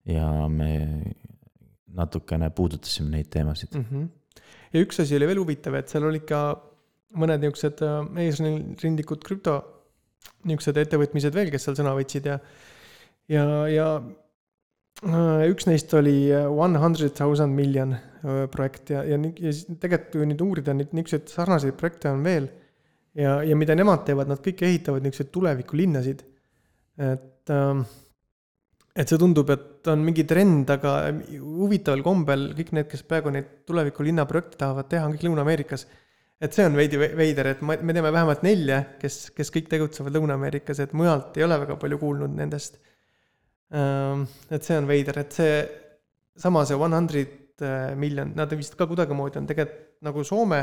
ja 0.06 0.48
me 0.50 1.02
natukene 1.96 2.50
puudutasime 2.50 3.10
neid 3.10 3.32
teemasid. 3.32 3.76
mm. 3.76 3.86
-hmm. 3.92 4.42
ja 4.74 4.82
üks 4.82 5.02
asi 5.02 5.16
oli 5.16 5.28
veel 5.28 5.40
huvitav, 5.40 5.76
et 5.76 5.90
seal 5.90 6.04
olid 6.04 6.26
ka 6.28 6.42
mõned 7.16 7.40
niisugused 7.40 7.82
äh, 7.82 8.28
eesrindlikud 8.28 9.24
krüpto 9.24 9.75
niisugused 10.46 10.78
ettevõtmised 10.82 11.36
veel, 11.36 11.52
kes 11.54 11.68
seal 11.68 11.80
sõna 11.80 11.96
võtsid 11.98 12.30
ja 12.30 12.40
ja, 13.32 13.46
ja 13.72 13.88
äh, 14.00 15.46
üks 15.50 15.68
neist 15.70 15.94
oli 15.98 16.30
One 16.34 16.82
Hundred 16.82 17.16
Thousand 17.18 17.56
Million 17.58 17.96
äh, 17.96 18.46
projekt 18.54 18.94
ja, 18.94 19.04
ja, 19.08 19.18
ja 19.18 19.56
tegelikult 19.82 20.14
kui 20.20 20.30
nüüd 20.30 20.46
uurida, 20.46 20.78
neid 20.78 20.94
niisuguseid 20.94 21.34
sarnaseid 21.34 21.78
projekte 21.80 22.14
on 22.14 22.24
veel. 22.26 22.50
ja, 23.18 23.40
ja 23.46 23.58
mida 23.58 23.78
nemad 23.78 24.06
teevad, 24.08 24.30
nad 24.32 24.42
kõik 24.46 24.66
ehitavad 24.68 25.06
niisuguseid 25.06 25.34
tulevikulinnasid. 25.34 26.26
et 27.02 27.54
ähm, 27.54 27.86
et 28.96 29.12
see 29.12 29.20
tundub, 29.20 29.50
et 29.52 29.90
on 29.92 30.04
mingi 30.08 30.24
trend, 30.28 30.70
aga 30.72 30.96
huvitaval 31.36 32.04
kombel 32.06 32.48
kõik 32.56 32.72
need, 32.78 32.88
kes 32.92 33.04
praegu 33.08 33.34
neid 33.34 33.50
tulevikulinna 33.68 34.24
projekte 34.30 34.60
tahavad 34.62 34.88
teha, 34.92 35.08
on 35.08 35.16
kõik 35.18 35.26
Lõuna-Ameerikas. 35.28 35.84
Et 36.42 36.54
see 36.56 36.66
on 36.68 36.76
veidi 36.76 37.00
ve- 37.00 37.14
veider, 37.18 37.54
et 37.54 37.62
me 37.64 37.78
teame 37.94 38.12
vähemalt 38.12 38.44
nelja, 38.44 38.82
kes, 39.00 39.30
kes 39.36 39.52
kõik 39.56 39.70
tegutsevad 39.72 40.16
Lõuna-Ameerikas, 40.18 40.82
et 40.84 40.94
mujalt 40.98 41.38
ei 41.40 41.46
ole 41.48 41.58
väga 41.62 41.78
palju 41.82 42.00
kuulnud 42.02 42.36
nendest. 42.36 42.80
et 43.76 44.64
see 44.64 44.78
on 44.78 44.88
veider, 44.88 45.18
et 45.20 45.34
see 45.34 45.54
sama 46.38 46.66
see 46.66 46.78
One 46.78 46.96
Hundred 46.96 47.42
Million, 47.96 48.34
nad 48.36 48.52
vist 48.54 48.76
ka 48.76 48.88
kuidagimoodi 48.88 49.40
on 49.40 49.48
tegelikult 49.48 49.82
nagu 50.06 50.24
Soome 50.28 50.60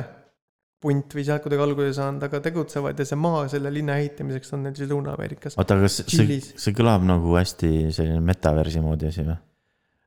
punt 0.83 1.15
või 1.15 1.25
sealt 1.25 1.45
kuidagi 1.45 1.63
alguse 1.63 1.95
saanud, 1.97 2.25
aga 2.27 2.41
tegutsevad 2.43 2.99
ja 2.99 3.07
see 3.07 3.19
maa 3.21 3.47
selle 3.51 3.71
linna 3.73 3.97
ehitamiseks 4.03 4.53
on 4.57 4.67
neil 4.67 4.75
siis 4.77 4.91
Lõuna-Ameerikas. 4.91 5.57
oota, 5.57 5.79
aga 5.79 5.89
see, 5.93 6.39
see 6.43 6.75
kõlab 6.77 7.07
nagu 7.07 7.37
hästi 7.39 7.73
selline 7.95 8.21
metaversi 8.27 8.83
moodi 8.85 9.09
asi 9.09 9.25
või? 9.27 9.39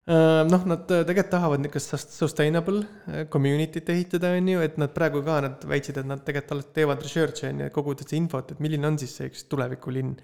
noh, 0.05 0.65
nad 0.69 0.83
tegelikult 0.85 1.31
tahavad 1.33 1.61
niisugust 1.63 1.93
sus- 1.95 2.11
sustainable 2.19 2.83
äh, 3.09 3.23
community't 3.33 3.89
ehitada, 3.89 4.35
on 4.37 4.49
ju, 4.51 4.59
et 4.61 4.75
nad 4.81 4.91
praegu 4.93 5.23
ka, 5.25 5.39
nad 5.47 5.63
väitsid, 5.65 5.97
et 5.97 6.09
nad 6.09 6.21
tegelikult 6.21 6.53
alles 6.55 6.67
teevad 6.75 7.01
research'i 7.05 7.47
on 7.49 7.63
ju, 7.65 7.95
seda 8.03 8.19
infot, 8.19 8.51
et 8.53 8.61
milline 8.61 8.85
on 8.91 8.99
siis 9.01 9.15
see 9.17 9.31
üks 9.31 9.47
tulevikulinn. 9.49 10.15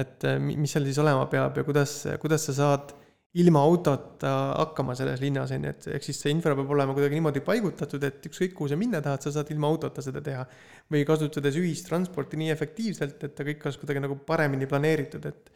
et 0.00 0.24
äh, 0.24 0.38
mi- 0.38 0.56
mis 0.56 0.70
seal 0.74 0.84
siis 0.86 0.98
olema 1.02 1.24
peab 1.30 1.56
ja 1.58 1.64
kuidas, 1.66 1.94
kuidas 2.22 2.44
sa 2.46 2.52
saad 2.54 2.92
ilma 3.38 3.62
autota 3.62 4.30
hakkama 4.58 4.94
selles 4.98 5.20
linnas 5.22 5.50
on 5.54 5.64
ju, 5.66 5.70
et 5.70 5.86
ehk 5.94 6.04
siis 6.06 6.18
see 6.22 6.30
infra 6.34 6.54
peab 6.58 6.70
olema 6.74 6.94
kuidagi 6.94 7.18
niimoodi 7.18 7.42
paigutatud, 7.46 8.02
et 8.06 8.26
ükskõik 8.26 8.54
kuhu 8.58 8.70
sa 8.70 8.78
minna 8.78 9.00
tahad, 9.02 9.22
sa 9.22 9.30
saad 9.38 9.50
ilma 9.54 9.70
autota 9.70 10.02
seda 10.02 10.22
teha. 10.22 10.44
või 10.90 11.04
kasutades 11.06 11.54
ühistransporti 11.58 12.38
nii 12.38 12.50
efektiivselt, 12.50 13.22
et 13.22 13.34
ta 13.34 13.46
kõik 13.46 13.62
oleks 13.66 13.78
kuidagi 13.78 14.02
nagu 14.02 14.18
paremini 14.26 14.66
planeeritud, 14.66 15.26
et 15.26 15.50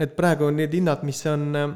et 0.00 0.14
praegu 0.16 0.46
on 0.46 0.54
need 0.56 0.72
linnad, 0.72 1.02
mis 1.04 1.26
on 1.26 1.42
äh, 1.58 1.72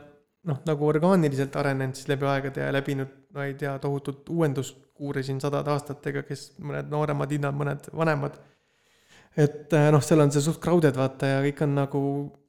noh, 0.47 0.63
nagu 0.69 0.89
orgaaniliselt 0.89 1.57
arenenud 1.59 1.99
siis 1.99 2.09
läbi 2.11 2.27
aegade 2.31 2.63
ja 2.63 2.73
läbinud, 2.75 3.13
ma 3.35 3.47
ei 3.49 3.55
tea, 3.59 3.75
tohutut 3.83 4.29
uuenduskuuri 4.33 5.25
siin 5.27 5.41
sadade 5.43 5.73
aastatega, 5.75 6.23
kes 6.29 6.49
mõned 6.63 6.91
nooremad 6.93 7.33
linnad, 7.35 7.57
mõned 7.59 7.89
vanemad. 7.97 8.39
et 9.37 9.73
äh, 9.77 9.91
noh, 9.93 10.03
seal 10.05 10.23
on 10.25 10.33
see 10.33 10.45
suht 10.45 10.63
crowded 10.63 10.97
vaata 10.97 11.35
ja 11.35 11.41
kõik 11.45 11.63
on 11.67 11.75
nagu, 11.77 12.03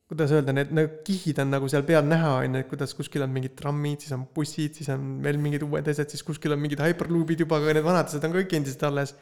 kuidas 0.08 0.32
öelda, 0.32 0.54
need 0.56 0.70
need 0.78 1.00
kihid 1.08 1.42
on 1.44 1.52
nagu 1.52 1.68
seal 1.72 1.84
peal 1.88 2.06
näha, 2.08 2.36
on 2.44 2.60
ju, 2.60 2.62
et 2.64 2.70
kuidas 2.70 2.94
kuskil 2.96 3.26
on 3.26 3.34
mingid 3.34 3.58
trammid, 3.60 4.06
siis 4.06 4.14
on 4.16 4.28
bussid, 4.36 4.78
siis 4.78 4.94
on 4.94 5.18
veel 5.26 5.42
mingid 5.42 5.66
uued 5.68 5.90
asjad, 5.92 6.14
siis 6.14 6.24
kuskil 6.28 6.56
on 6.56 6.64
mingid 6.64 6.84
hyperloop'id 6.86 7.44
juba, 7.44 7.60
aga 7.60 7.76
need 7.76 7.90
vanad 7.90 8.08
asjad 8.08 8.30
on 8.30 8.38
kõik 8.38 8.56
endiselt 8.60 8.88
alles. 8.88 9.18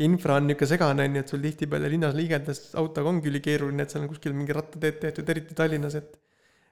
infra 0.00 0.36
on 0.38 0.46
niisugune 0.46 0.68
segane, 0.70 1.04
on 1.04 1.16
ju, 1.16 1.20
et 1.20 1.28
sul 1.28 1.42
tihtipeale 1.44 1.88
linnas 1.92 2.14
liigeldes 2.16 2.60
autoga 2.80 3.10
ongi 3.10 3.28
ülikeeruline, 3.28 3.84
et 3.84 3.92
seal 3.92 4.06
on 4.06 4.08
kuskil 4.08 4.32
mingi 4.32 4.54
rattateed 4.56 5.00
tehtud, 5.02 5.28
eriti 5.28 5.56
Tallinnas, 5.58 5.98
et 5.98 6.14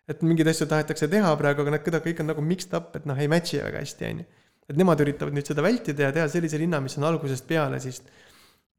et 0.08 0.22
mingeid 0.24 0.48
asju 0.52 0.68
tahetakse 0.70 1.08
teha 1.12 1.34
praegu, 1.40 1.64
aga 1.64 1.74
need 1.76 1.84
kuidagi 1.84 2.10
kõik 2.10 2.22
on 2.24 2.30
nagu 2.32 2.44
mixed 2.44 2.74
up, 2.76 2.94
et 2.96 3.08
noh, 3.08 3.18
ei 3.18 3.28
match'i 3.30 3.60
väga 3.60 3.82
hästi, 3.82 4.12
on 4.12 4.22
ju. 4.22 4.28
et 4.68 4.80
nemad 4.80 5.00
üritavad 5.00 5.36
nüüd 5.36 5.48
seda 5.48 5.64
vältida 5.64 6.08
ja 6.08 6.14
teha 6.16 6.26
sellise 6.32 6.60
linna, 6.60 6.80
mis 6.84 6.96
on 7.00 7.06
algusest 7.08 7.46
peale 7.48 7.80
siis 7.80 8.02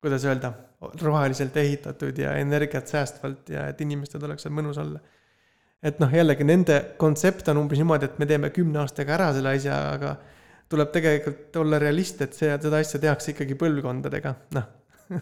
kuidas 0.02 0.26
öelda, 0.26 0.54
roheliselt 1.02 1.58
ehitatud 1.58 2.18
ja 2.18 2.36
energiat 2.40 2.88
säästvalt 2.88 3.50
ja 3.50 3.68
et 3.68 3.82
inimestel 3.82 4.24
oleks 4.24 4.46
seal 4.46 4.54
mõnus 4.56 4.80
olla. 4.80 5.00
et 5.84 6.00
noh, 6.00 6.12
jällegi 6.12 6.44
nende 6.44 6.78
kontsept 7.00 7.48
on 7.52 7.62
umbes 7.64 7.80
niimoodi, 7.80 8.08
et 8.08 8.20
me 8.20 8.28
teeme 8.28 8.50
kümne 8.56 8.82
aastaga 8.82 9.16
ära 9.16 9.30
selle 9.36 9.54
asja, 9.56 9.78
aga 9.94 10.16
tuleb 10.70 10.92
tegelikult 10.92 11.56
olla 11.60 11.80
realist, 11.80 12.22
et 12.22 12.36
see, 12.36 12.52
seda 12.62 12.80
asja 12.80 13.00
tehakse 13.00 13.34
ikkagi 13.34 13.58
põlvkondadega, 13.60 14.34
noh. 14.56 14.68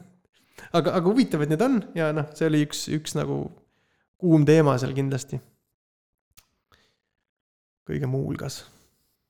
aga, 0.78 0.93
aga 0.93 1.06
huvitav, 1.06 1.46
et 1.46 1.54
need 1.54 1.65
on 1.65 1.80
ja 1.98 2.12
noh, 2.13 2.30
see 2.38 2.50
oli 2.50 2.63
üks, 2.67 2.88
üks 2.93 3.17
nagu 3.17 3.43
kuum 4.17 4.46
teema 4.46 4.78
seal 4.82 4.93
kindlasti. 4.98 5.39
Kõige 7.88 8.10
muu 8.10 8.26
hulgas. 8.28 8.65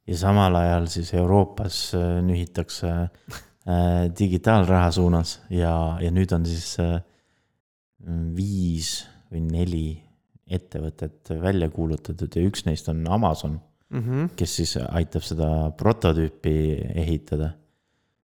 ja 0.08 0.18
samal 0.18 0.56
ajal 0.56 0.88
siis 0.92 1.14
Euroopas 1.14 1.92
äh, 1.98 2.18
nühitakse 2.26 2.90
äh, 2.90 4.08
digitaalraha 4.20 4.92
suunas 4.92 5.40
ja, 5.50 5.98
ja 6.02 6.12
nüüd 6.12 6.34
on 6.36 6.46
siis 6.48 6.78
äh, 6.84 7.00
viis 8.36 9.06
või 9.32 9.44
neli 9.44 9.88
ettevõtet 10.48 11.34
välja 11.42 11.68
kuulutatud 11.70 12.36
ja 12.36 12.46
üks 12.48 12.64
neist 12.66 12.88
on 12.90 13.04
Amazon, 13.12 13.60
Mm 13.90 14.00
-hmm. 14.04 14.30
kes 14.36 14.56
siis 14.56 14.78
aitab 14.78 15.24
seda 15.24 15.72
prototüüpi 15.72 16.76
ehitada. 16.96 17.54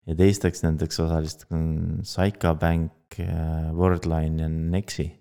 ja 0.08 0.16
teisteks 0.16 0.64
nendeks 0.64 1.00
osalisteks 1.00 1.52
on 1.52 2.00
Saika 2.04 2.56
Bank, 2.56 3.20
Worldline 3.74 4.42
ja 4.42 4.50
Nexi. 4.50 5.19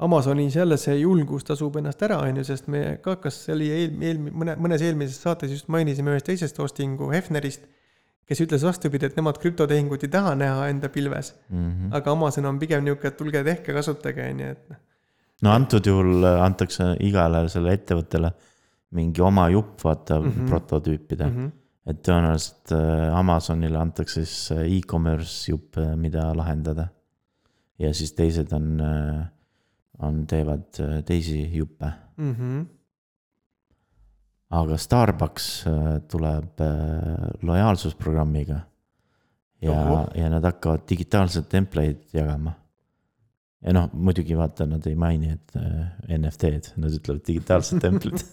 Amazonis 0.00 0.56
jälle 0.56 0.78
see 0.80 0.94
julgus 1.02 1.44
tasub 1.44 1.76
ennast 1.76 2.00
ära, 2.06 2.22
on 2.24 2.40
ju, 2.40 2.44
sest 2.48 2.70
me 2.72 2.96
ka, 3.04 3.18
kas 3.20 3.42
see 3.44 3.52
oli 3.52 3.68
eel-, 3.74 3.98
eel-, 4.08 4.20
mõne, 4.32 4.54
mõnes 4.56 4.80
eelmises 4.84 5.18
saates 5.20 5.52
just 5.52 5.68
mainisime 5.72 6.14
ühest 6.14 6.28
teisest 6.30 6.56
hostingu 6.62 7.10
Hefnerist, 7.12 7.66
kes 8.30 8.40
ütles 8.46 8.62
vastupidi, 8.64 9.10
et 9.10 9.18
nemad 9.18 9.36
krüptotehingut 9.42 10.06
ei 10.06 10.12
taha 10.12 10.36
näha 10.38 10.68
enda 10.72 10.88
pilves, 10.88 11.34
Mm 11.50 11.70
-hmm. 11.70 11.96
aga 11.96 12.12
Amazon 12.12 12.46
on 12.46 12.58
pigem 12.58 12.84
niisugune, 12.84 13.08
et 13.08 13.16
tulge 13.16 13.42
tehke, 13.44 13.72
kasutage, 13.76 14.30
on 14.30 14.40
ju, 14.40 14.46
et 14.46 14.70
noh. 14.70 14.78
no 15.42 15.50
antud 15.50 15.86
juhul 15.86 16.24
äh, 16.24 16.42
antakse 16.44 16.94
igale 17.00 17.48
selle 17.48 17.74
ettevõttele 17.76 18.32
mingi 18.90 19.20
oma 19.20 19.48
jupp, 19.50 19.84
vaata 19.84 20.20
mm. 20.20 20.30
-hmm. 20.30 20.48
prototüüpide 20.48 21.26
mm. 21.26 21.36
-hmm. 21.36 21.50
et 21.90 22.08
tõenäoliselt 22.08 22.72
äh, 22.72 23.18
Amazonile 23.18 23.78
antakse 23.78 24.24
siis 24.24 24.52
äh, 24.52 24.78
e-commerce 24.78 25.50
jupp, 25.50 25.76
mida 25.96 26.36
lahendada. 26.36 26.88
ja 27.78 27.94
siis 27.94 28.12
teised 28.12 28.52
on, 28.52 28.80
on, 30.06 30.24
teevad 30.28 30.80
äh, 30.80 31.00
teisi 31.06 31.42
juppe. 31.54 31.92
Mhm. 32.20 32.60
aga 34.50 34.76
Starbucks 34.76 35.44
äh, 35.66 36.00
tuleb 36.10 36.60
äh, 36.60 37.28
lojaalsusprogrammiga. 37.46 38.60
ja 39.60 40.06
ja 40.16 40.28
nad 40.32 40.44
hakkavad 40.44 40.86
digitaalseid 40.88 41.48
templeid 41.48 42.02
jagama. 42.12 42.52
ja 43.60 43.72
noh, 43.76 43.90
muidugi 43.92 44.36
vaata, 44.36 44.66
nad 44.66 44.86
ei 44.86 44.94
maini, 44.96 45.32
et 45.32 45.56
NFT-d, 46.18 46.76
nad 46.80 46.94
ütlevad 46.96 47.26
digitaalsed 47.26 47.80
templid. 47.86 48.24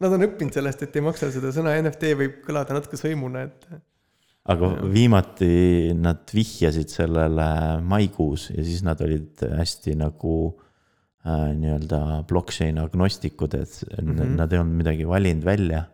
Nad 0.00 0.12
on 0.12 0.26
õppinud 0.26 0.52
sellest, 0.52 0.82
et 0.82 0.96
ei 0.96 1.04
maksa 1.06 1.30
seda 1.32 1.52
sõna 1.54 1.76
NFT 1.80 2.16
võib 2.18 2.40
kõlada 2.44 2.74
natuke 2.76 2.98
sõimuna, 3.00 3.46
et 3.46 3.68
aga 4.52 4.68
viimati 4.92 5.94
nad 5.98 6.28
vihjasid 6.34 6.90
sellele 6.92 7.48
maikuus 7.82 8.50
ja 8.52 8.64
siis 8.66 8.84
nad 8.86 9.00
olid 9.02 9.42
hästi 9.56 9.96
nagu 9.98 10.34
nii-öelda 11.26 12.22
blockchain 12.28 12.78
agnostikud, 12.78 13.54
et 13.58 13.80
mm. 13.90 14.12
-hmm. 14.12 14.34
nad 14.38 14.52
ei 14.52 14.58
olnud 14.62 14.76
midagi 14.78 15.08
valinud 15.08 15.44
välja. 15.44 15.84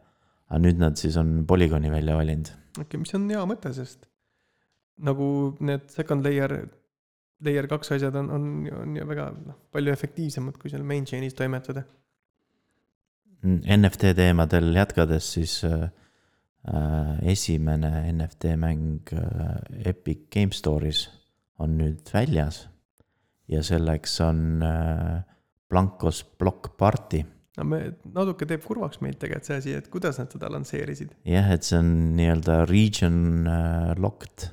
aga 0.52 0.58
nüüd 0.60 0.78
nad 0.78 0.96
siis 1.00 1.16
on 1.16 1.46
Polygoni 1.48 1.90
välja 1.90 2.16
valinud. 2.16 2.48
okei 2.78 2.84
okay,, 2.84 3.00
mis 3.00 3.14
on 3.14 3.30
hea 3.30 3.44
mõte, 3.48 3.72
sest 3.72 4.08
nagu 5.00 5.26
need 5.60 5.88
second 5.92 6.24
layer, 6.26 6.54
layer 7.44 7.68
kaks 7.70 7.94
asjad 7.96 8.16
on, 8.20 8.30
on, 8.30 8.46
on 8.82 8.96
ju 8.96 9.08
väga 9.08 9.30
noh, 9.38 9.58
palju 9.72 9.92
efektiivsemad, 9.94 10.58
kui 10.60 10.72
seal 10.72 10.84
main 10.86 11.06
chain'is 11.08 11.36
toimetada. 11.38 11.84
NFT 13.42 14.12
teemadel 14.14 14.70
jätkades, 14.76 15.32
siis 15.34 15.56
äh, 15.66 15.88
äh, 16.68 17.16
esimene 17.32 18.04
NFT 18.12 18.54
mäng 18.60 19.00
äh, 19.16 19.88
Epic 19.90 20.28
Game 20.30 20.54
Store'is 20.54 21.08
on 21.58 21.74
nüüd 21.80 22.12
väljas. 22.14 22.66
Ja 23.50 23.62
selleks 23.66 24.18
on 24.24 24.62
äh, 24.62 25.22
Blancos 25.72 26.22
Block 26.38 26.76
Party. 26.78 27.22
no 27.59 27.66
me, 27.68 27.83
natuke 28.14 28.48
teeb 28.48 28.64
kurvaks 28.64 29.02
meid 29.05 29.18
tegelikult 29.20 29.48
see 29.48 29.61
asi, 29.61 29.76
et 29.76 29.88
kuidas 29.92 30.18
nad 30.20 30.33
seda 30.33 30.50
lansseerisid 30.52 31.14
jah, 31.28 31.52
et 31.52 31.66
see 31.66 31.78
on 31.81 31.92
nii-öelda 32.18 32.62
region 32.70 33.22
äh, 33.50 33.92
locked 34.00 34.48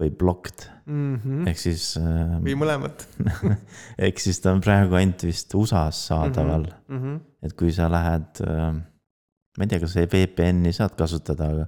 või 0.00 0.10
blocked 0.10 0.66
mm. 0.86 1.14
-hmm. 1.22 1.46
ehk 1.50 1.60
siis 1.62 1.86
äh, 2.00 2.34
või 2.44 2.56
mõlemat 2.58 3.06
ehk 4.08 4.22
siis 4.22 4.42
ta 4.42 4.54
on 4.54 4.62
praegu 4.64 4.98
ainult 4.98 5.26
vist 5.26 5.54
USA-s 5.54 6.08
saadaval 6.10 6.68
mm. 6.68 6.94
mm. 6.94 7.00
-hmm. 7.02 7.22
et 7.46 7.56
kui 7.58 7.72
sa 7.74 7.88
lähed, 7.90 8.44
ma 8.44 9.66
ei 9.66 9.70
tea, 9.70 9.82
kas 9.82 9.96
VPN-i 9.98 10.72
saad 10.74 10.94
kasutada, 10.98 11.50
aga, 11.50 11.66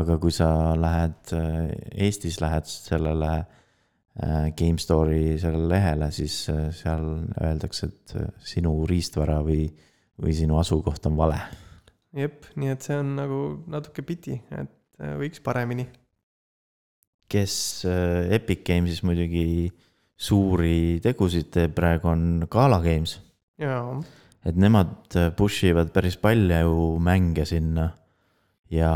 aga 0.00 0.18
kui 0.22 0.32
sa 0.34 0.48
lähed 0.80 1.36
äh, 1.36 1.70
Eestis 2.06 2.40
lähed 2.44 2.68
sellele 2.68 3.46
äh, 4.22 4.50
Game 4.56 4.78
Store'i 4.78 5.36
sellele 5.40 5.68
lehele, 5.74 6.10
siis 6.14 6.48
äh, 6.52 6.70
seal 6.74 7.04
öeldakse, 7.40 7.90
et 7.90 8.16
äh, 8.16 8.32
sinu 8.44 8.72
riistvara 8.88 9.40
või, 9.46 9.66
või 10.22 10.34
sinu 10.36 10.58
asukoht 10.60 11.06
on 11.10 11.18
vale. 11.18 11.40
jep, 12.16 12.48
nii 12.56 12.72
et 12.72 12.86
see 12.86 12.96
on 12.96 13.14
nagu 13.18 13.40
natuke 13.70 14.04
piti, 14.06 14.38
et 14.56 14.72
võiks 15.20 15.42
paremini. 15.44 15.84
kes 17.28 17.84
Epic 18.32 18.62
Games'is 18.64 19.02
muidugi 19.04 19.68
suuri 20.16 21.02
tegusid 21.04 21.50
teeb 21.52 21.74
praegu, 21.76 22.08
on 22.08 22.46
Gala 22.48 22.78
Games 22.80 23.18
jaa, 23.60 23.98
et 24.46 24.56
nemad 24.56 25.18
push 25.36 25.66
ivad 25.68 25.92
päris 25.92 26.16
palju 26.16 26.96
mänge 27.02 27.44
sinna. 27.44 27.90
ja, 28.70 28.92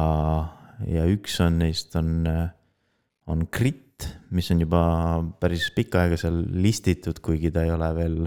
ja 0.87 1.05
üks 1.07 1.37
on 1.45 1.61
neist 1.61 1.95
on, 1.97 2.25
on 3.27 3.47
Grit, 3.53 3.90
mis 4.35 4.51
on 4.53 4.63
juba 4.63 4.83
päris 5.43 5.69
pikka 5.75 6.05
aega 6.05 6.19
seal 6.21 6.43
listitud, 6.63 7.21
kuigi 7.25 7.51
ta 7.55 7.65
ei 7.67 7.73
ole 7.75 7.89
veel 7.97 8.19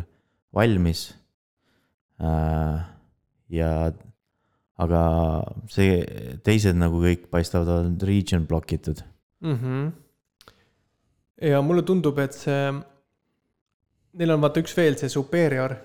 valmis. 0.55 1.05
ja, 3.53 3.69
aga 4.83 5.01
see, 5.71 5.97
teised 6.45 6.77
nagu 6.79 7.01
kõik 7.03 7.27
paistavad 7.33 7.71
olevat 7.73 8.05
region 8.09 8.47
block 8.47 8.71
itud. 8.73 9.03
mm. 9.41 9.57
-hmm. 9.57 9.91
ja 11.49 11.61
mulle 11.61 11.83
tundub, 11.83 12.19
et 12.19 12.33
see, 12.33 12.73
neil 14.13 14.31
on 14.31 14.41
vaata 14.41 14.63
üks 14.63 14.77
veel, 14.77 14.97
see 14.97 15.09
Superior, 15.09 15.75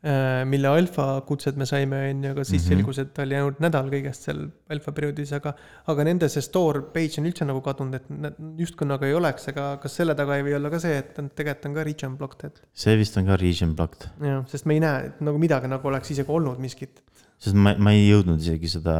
mille 0.00 0.64
alfa 0.64 1.20
kutsed 1.28 1.58
me 1.60 1.66
saime, 1.68 1.98
on 2.10 2.22
ju, 2.24 2.30
aga 2.30 2.44
siis 2.48 2.62
Mhm. 2.64 2.70
selgus, 2.72 2.98
et 3.02 3.10
ta 3.12 3.22
oli 3.26 3.34
ainult 3.36 3.58
nädal 3.60 3.90
kõigest 3.92 4.24
seal 4.24 4.38
alfa 4.72 4.92
perioodis, 4.96 5.32
aga 5.36 5.54
aga 5.92 6.04
nende 6.08 6.28
see 6.32 6.40
store 6.40 6.80
page 6.94 7.18
on 7.20 7.26
üldse 7.28 7.44
nagu 7.44 7.60
kadunud, 7.60 7.94
et 7.94 8.38
justkui 8.56 8.88
nagu 8.88 9.04
ei 9.04 9.12
oleks, 9.12 9.48
aga 9.52 9.76
kas 9.82 9.98
selle 10.00 10.14
taga 10.16 10.38
ei 10.38 10.46
või 10.46 10.54
olla 10.56 10.70
ka 10.72 10.80
see, 10.80 10.96
et 11.02 11.12
tegelikult 11.14 11.66
on 11.66 11.74
ka 11.74 11.84
region 11.84 12.16
blocked, 12.16 12.44
et 12.46 12.62
see 12.72 12.96
vist 12.96 13.18
on 13.20 13.26
ka 13.26 13.36
region 13.36 13.74
blocked, 13.76 14.08
jah, 14.24 14.40
sest 14.48 14.64
me 14.64 14.78
ei 14.78 14.80
näe 14.80 15.10
et 15.10 15.20
nagu 15.20 15.38
midagi 15.38 15.68
nagu 15.68 15.88
oleks 15.88 16.10
isegi 16.14 16.32
olnud 16.32 16.58
miskit 16.62 17.02
sest 17.40 17.56
ma, 17.56 17.74
ma 17.76 17.92
ei 17.92 18.08
jõudnud 18.08 18.40
isegi 18.40 18.68
seda 18.78 18.96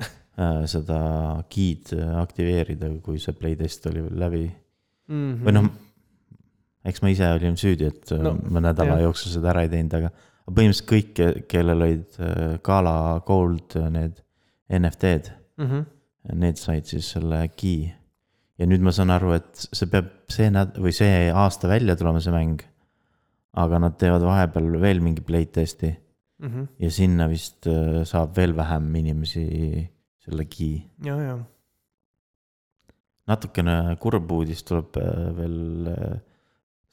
äh, 0.00 0.62
seda 0.68 1.00
key'd 1.52 1.92
aktiveerida, 2.22 2.90
kui 3.04 3.18
see 3.22 3.32
playtest 3.36 3.88
oli 3.90 4.04
läbi 4.10 4.44
mm. 4.46 5.16
-hmm. 5.16 5.44
või 5.46 5.56
noh, 5.56 5.70
eks 6.86 7.02
ma 7.02 7.10
ise 7.12 7.28
olin 7.34 7.58
süüdi, 7.58 7.90
et 7.90 8.12
no, 8.14 8.32
No, 8.32 8.52
ma 8.52 8.62
nädala 8.64 8.96
jah. 8.98 9.06
jooksul 9.08 9.34
seda 9.34 9.50
ära 9.52 9.64
ei 9.66 9.72
teinud, 9.72 9.96
aga 9.98 10.12
põhimõtteliselt 10.46 10.88
kõik, 10.92 11.46
kellel 11.50 11.82
olid 11.86 12.18
äh, 12.22 12.56
Gala 12.66 12.96
Gold 13.26 13.76
äh, 13.80 13.88
need 13.90 14.22
NFT-d, 14.80 15.32
mm. 15.58 15.66
-hmm. 15.66 15.84
need 16.42 16.58
said 16.62 16.86
siis 16.86 17.10
selle 17.16 17.42
key. 17.56 17.90
ja 18.58 18.66
nüüd 18.66 18.80
ma 18.80 18.92
saan 18.94 19.10
aru, 19.10 19.34
et 19.36 19.66
see 19.68 19.90
peab 19.92 20.08
see 20.32 20.48
näd- 20.50 20.78
või 20.80 20.94
see 20.96 21.28
aasta 21.32 21.68
välja 21.68 21.96
tulema, 21.96 22.20
see 22.20 22.32
mäng. 22.32 22.62
aga 23.56 23.78
nad 23.80 23.94
teevad 23.98 24.22
vahepeal 24.22 24.80
veel 24.80 25.00
mingi 25.00 25.22
playtest'i 25.24 25.96
Mm 26.38 26.48
-hmm. 26.52 26.66
ja 26.78 26.90
sinna 26.90 27.28
vist 27.28 27.66
äh, 27.66 28.04
saab 28.04 28.36
veel 28.36 28.52
vähem 28.56 28.94
inimesi 28.94 29.90
selle 30.20 30.44
key. 30.44 30.82
ja, 31.04 31.16
ja 31.16 31.38
natukene 33.26 33.96
kurb 34.00 34.30
uudis 34.30 34.62
tuleb 34.66 34.96
äh, 35.00 35.36
veel 35.36 35.86
äh, 35.90 36.18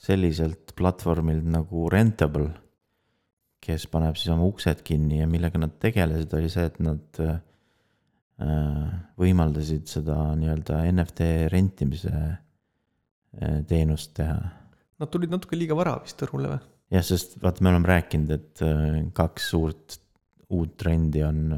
selliselt 0.04 0.74
platvormilt 0.78 1.46
nagu 1.48 1.88
Rentable, 1.92 2.50
kes 3.64 3.88
paneb 3.92 4.18
siis 4.20 4.34
oma 4.34 4.48
uksed 4.50 4.84
kinni 4.84 5.22
ja 5.22 5.28
millega 5.30 5.62
nad 5.62 5.78
tegelesid, 5.80 6.34
oli 6.36 6.50
see, 6.52 6.66
et 6.68 6.80
nad 6.84 7.22
äh, 7.24 7.38
võimaldasid 9.20 9.88
seda 9.88 10.18
nii-öelda 10.40 10.82
NFT 10.92 11.30
rentimise 11.54 12.14
äh, 12.14 13.62
teenust 13.70 14.12
teha. 14.20 14.40
Nad 15.00 15.12
tulid 15.12 15.32
natuke 15.32 15.58
liiga 15.60 15.78
vara 15.80 15.96
vist 16.04 16.20
turule 16.20 16.52
või? 16.52 16.62
jah, 16.94 17.06
sest 17.08 17.40
vaata, 17.42 17.64
me 17.64 17.72
oleme 17.72 17.90
rääkinud, 17.94 18.34
et 18.36 18.66
äh, 18.66 18.98
kaks 19.16 19.48
suurt 19.56 20.02
uut 20.54 20.76
trendi 20.78 21.24
on 21.26 21.56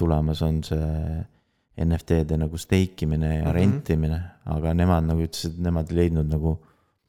tulemas, 0.00 0.40
on 0.42 0.62
see 0.64 1.18
NFT-de 1.84 2.38
nagu 2.40 2.58
stake 2.58 3.04
imine 3.04 3.28
ja 3.28 3.42
mm. 3.42 3.44
-hmm. 3.44 3.54
rentimine, 3.54 4.20
aga 4.48 4.72
nemad 4.74 5.04
nagu 5.06 5.22
ütlesid, 5.22 5.58
et 5.58 5.66
nemad 5.68 5.92
ei 5.92 5.98
leidnud 6.00 6.32
nagu 6.32 6.54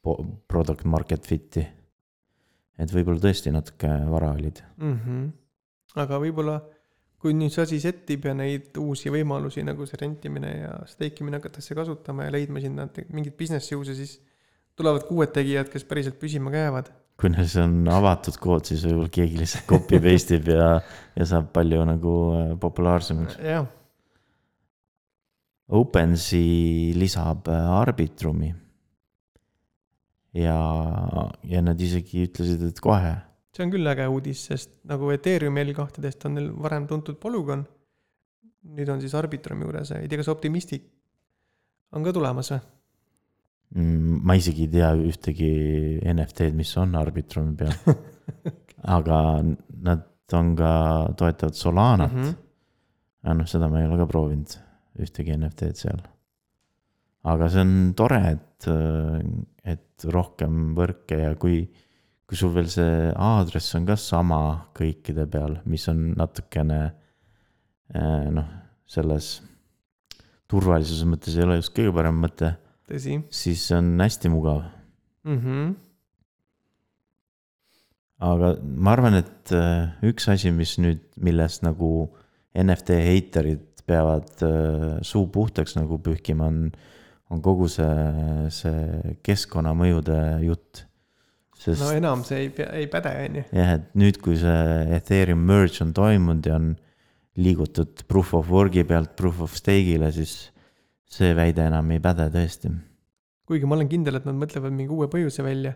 product 0.02 0.86
market 0.86 1.28
fit'i. 1.28 1.66
et 2.80 2.92
võib-olla 2.96 3.20
tõesti 3.20 3.52
natuke 3.52 3.90
vara 4.10 4.32
olid. 4.32 4.64
mm. 4.78 5.00
-hmm. 5.06 5.32
aga 6.04 6.20
võib-olla 6.20 6.60
kui 7.20 7.36
nüüd 7.36 7.52
see 7.52 7.66
asi 7.66 7.80
settib 7.84 8.26
ja 8.30 8.34
neid 8.38 8.78
uusi 8.80 9.12
võimalusi 9.12 9.64
nagu 9.68 9.86
see 9.88 10.00
rentimine 10.00 10.54
ja 10.62 10.72
stake 10.88 11.24
imine 11.24 11.42
hakatakse 11.42 11.76
kasutama 11.76 12.28
ja 12.28 12.32
leidma 12.32 12.64
sinna 12.64 12.88
mingeid 13.12 13.36
business 13.40 13.72
juuse, 13.72 13.96
siis 13.96 14.22
tulevad 14.80 15.04
ka 15.04 15.16
uued 15.16 15.34
tegijad, 15.36 15.68
kes 15.72 15.84
päriselt 15.84 16.20
püsima 16.22 16.54
ka 16.54 16.64
jäävad. 16.64 16.92
kui 17.20 17.30
neil 17.34 17.50
see 17.52 17.64
on 17.66 17.84
avatud 17.92 18.38
kood, 18.40 18.64
siis 18.70 18.86
võib-olla 18.88 19.12
keegi 19.12 19.42
lihtsalt 19.42 19.66
copy 19.68 20.00
paste 20.00 20.40
ib 20.40 20.48
ja, 20.54 20.70
ja 21.20 21.28
saab 21.28 21.52
palju 21.52 21.84
nagu 21.90 22.16
äh, 22.38 22.54
populaarsemaks. 22.62 23.36
jah, 23.44 23.68
OpenSea 25.70 26.96
lisab 26.98 27.52
äh, 27.52 27.68
Arbitrumi. 27.82 28.54
ja, 30.34 30.60
ja 31.44 31.62
nad 31.66 31.82
isegi 31.82 32.28
ütlesid, 32.28 32.64
et 32.70 32.80
kohe 32.84 33.16
see 33.60 33.66
on 33.66 33.74
küll 33.74 33.92
äge 33.92 34.08
uudis, 34.08 34.46
sest 34.52 34.78
nagu 34.88 35.10
Ethereumi 35.12 35.66
L2-dest 35.66 36.26
on 36.30 36.38
neil 36.38 36.50
varem 36.64 36.88
tuntud 36.88 37.20
Polygon. 37.22 37.66
nüüd 38.76 38.90
on 38.92 39.00
siis 39.02 39.14
Arbitrum 39.16 39.62
juures, 39.64 39.94
ei 39.96 40.08
tea, 40.12 40.20
kas 40.20 40.30
Optimistic 40.32 40.84
on 41.96 42.04
ka 42.06 42.14
tulemas 42.16 42.52
või? 42.54 42.60
Mm, 43.80 44.20
ma 44.26 44.36
isegi 44.38 44.66
ei 44.66 44.72
tea 44.74 44.90
ühtegi 44.98 45.50
NFT-d, 46.12 46.58
mis 46.58 46.72
on 46.82 46.96
Arbitrumi 47.00 47.56
peal. 47.60 47.76
aga 48.98 49.20
nad 49.86 50.06
on 50.36 50.54
ka, 50.58 50.72
toetavad 51.18 51.58
Solanat 51.58 52.14
mm. 52.14 52.24
-hmm. 52.24 52.40
aga 53.24 53.38
noh, 53.42 53.50
seda 53.50 53.70
ma 53.70 53.82
ei 53.82 53.88
ole 53.88 53.98
ka 54.02 54.08
proovinud, 54.10 54.56
ühtegi 55.00 55.38
NFT-d 55.38 55.84
seal. 55.84 56.02
Aga 57.28 57.50
see 57.52 57.66
on 57.66 57.74
tore, 57.98 58.22
et, 58.36 58.70
et 59.68 60.08
rohkem 60.14 60.72
võrke 60.78 61.20
ja 61.20 61.34
kui, 61.40 61.64
kui 62.28 62.40
sul 62.40 62.54
veel 62.56 62.70
see 62.72 63.12
aadress 63.12 63.76
on 63.76 63.90
ka 63.90 63.98
sama 64.00 64.40
kõikide 64.78 65.28
peal, 65.32 65.60
mis 65.66 65.88
on 65.92 66.14
natukene 66.20 66.80
eh, 66.86 68.26
noh, 68.32 68.50
selles 68.90 69.40
turvalisuse 70.50 71.06
mõttes 71.06 71.36
ei 71.38 71.46
ole 71.46 71.60
just 71.60 71.76
kõige 71.76 71.94
parem 71.96 72.24
mõte 72.24 72.56
siis 73.30 73.68
see 73.68 73.78
on 73.78 73.94
hästi 74.02 74.32
mugav. 74.34 74.64
mm. 75.24 75.38
-hmm. 75.38 75.76
aga 78.20 78.56
ma 78.64 78.92
arvan, 78.92 79.14
et 79.14 79.52
äh, 79.52 79.92
üks 80.04 80.28
asi, 80.30 80.52
mis 80.52 80.78
nüüd, 80.80 81.04
millest 81.18 81.64
nagu 81.64 82.10
NFT 82.58 82.90
heiterid 82.90 83.84
peavad 83.86 84.42
äh, 84.42 84.98
suu 85.02 85.28
puhtaks 85.28 85.76
nagu 85.76 86.00
pühkima, 86.00 86.48
on, 86.48 86.72
on 87.30 87.42
kogu 87.46 87.70
see, 87.72 88.50
see 88.54 89.16
keskkonnamõjude 89.26 90.20
jutt. 90.48 90.86
sest 91.60 91.84
no 91.84 91.90
enam 91.94 92.24
see 92.28 92.46
ei 92.48 92.68
ei 92.82 92.88
päde, 92.92 93.12
on 93.26 93.42
ju. 93.42 93.48
jah, 93.60 93.74
et 93.78 93.90
nüüd, 94.00 94.22
kui 94.24 94.38
see 94.40 94.86
Ethereum 94.98 95.42
merge 95.46 95.84
on 95.86 95.94
toimunud 95.96 96.50
ja 96.50 96.58
on 96.60 96.72
liigutud 97.40 98.06
proof 98.10 98.34
of 98.38 98.50
work'i 98.52 98.84
pealt 98.88 99.16
proof 99.20 99.44
of 99.46 99.58
stake'ile, 99.58 100.12
siis 100.16 100.50
see 101.10 101.34
väide 101.38 101.66
enam 101.70 101.92
ei 101.94 102.02
päde 102.04 102.30
tõesti. 102.34 102.72
kuigi 103.50 103.70
ma 103.70 103.78
olen 103.78 103.90
kindel, 103.92 104.20
et 104.20 104.26
nad 104.30 104.38
mõtlevad 104.38 104.74
mingi 104.76 104.94
uue 104.94 105.10
põhjuse 105.12 105.46
välja. 105.46 105.76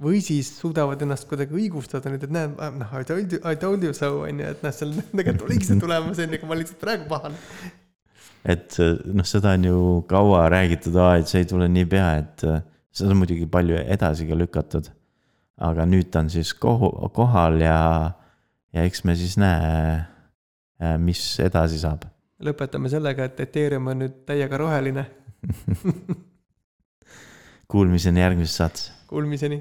või 0.00 0.22
siis 0.24 0.48
suudavad 0.56 1.02
ennast 1.04 1.26
kuidagi 1.28 1.52
õigustada 1.52 2.08
nüüd, 2.08 2.22
et 2.24 2.32
näed, 2.32 2.54
noh, 2.56 2.92
I 2.96 3.04
told 3.04 3.34
you, 3.34 3.40
I 3.44 3.58
told 3.60 3.84
you 3.84 3.92
so 3.92 4.22
on 4.24 4.40
ju, 4.40 4.46
et 4.54 4.62
noh, 4.64 4.72
seal 4.72 4.94
tegelikult 5.18 5.46
oligi 5.50 5.68
see 5.68 5.82
tulemas 5.82 6.18
on 6.18 6.32
ju, 6.32 6.40
aga 6.40 6.48
ma 6.48 6.58
lihtsalt 6.58 6.80
praegu 6.80 7.08
pahan. 7.10 7.36
Et 8.44 8.78
noh, 9.04 9.26
seda 9.26 9.54
on 9.56 9.66
ju 9.68 9.80
kaua 10.08 10.46
räägitud, 10.52 10.96
et 11.18 11.28
see 11.28 11.44
ei 11.44 11.48
tule 11.48 11.68
niipea, 11.68 12.08
et 12.22 12.44
äh, 12.48 12.62
seda 12.92 13.14
on 13.14 13.20
muidugi 13.22 13.46
palju 13.50 13.80
edasi 13.84 14.28
ka 14.28 14.38
lükatud. 14.38 14.90
aga 15.60 15.84
nüüd 15.84 16.08
ta 16.08 16.22
on 16.24 16.30
siis 16.32 16.54
kohu-, 16.56 17.10
kohal 17.12 17.60
ja, 17.60 18.12
ja 18.72 18.84
eks 18.88 19.04
me 19.04 19.16
siis 19.16 19.36
näe, 19.36 19.98
mis 20.98 21.20
edasi 21.40 21.78
saab. 21.82 22.06
lõpetame 22.40 22.88
sellega, 22.88 23.28
et 23.28 23.40
Ethereum 23.44 23.92
on 23.92 24.00
nüüd 24.06 24.22
täiega 24.26 24.56
roheline. 24.60 25.04
Kuulmiseni 27.70 28.20
järgmises 28.20 28.56
saates. 28.56 28.88
Kuulmiseni 29.06 29.60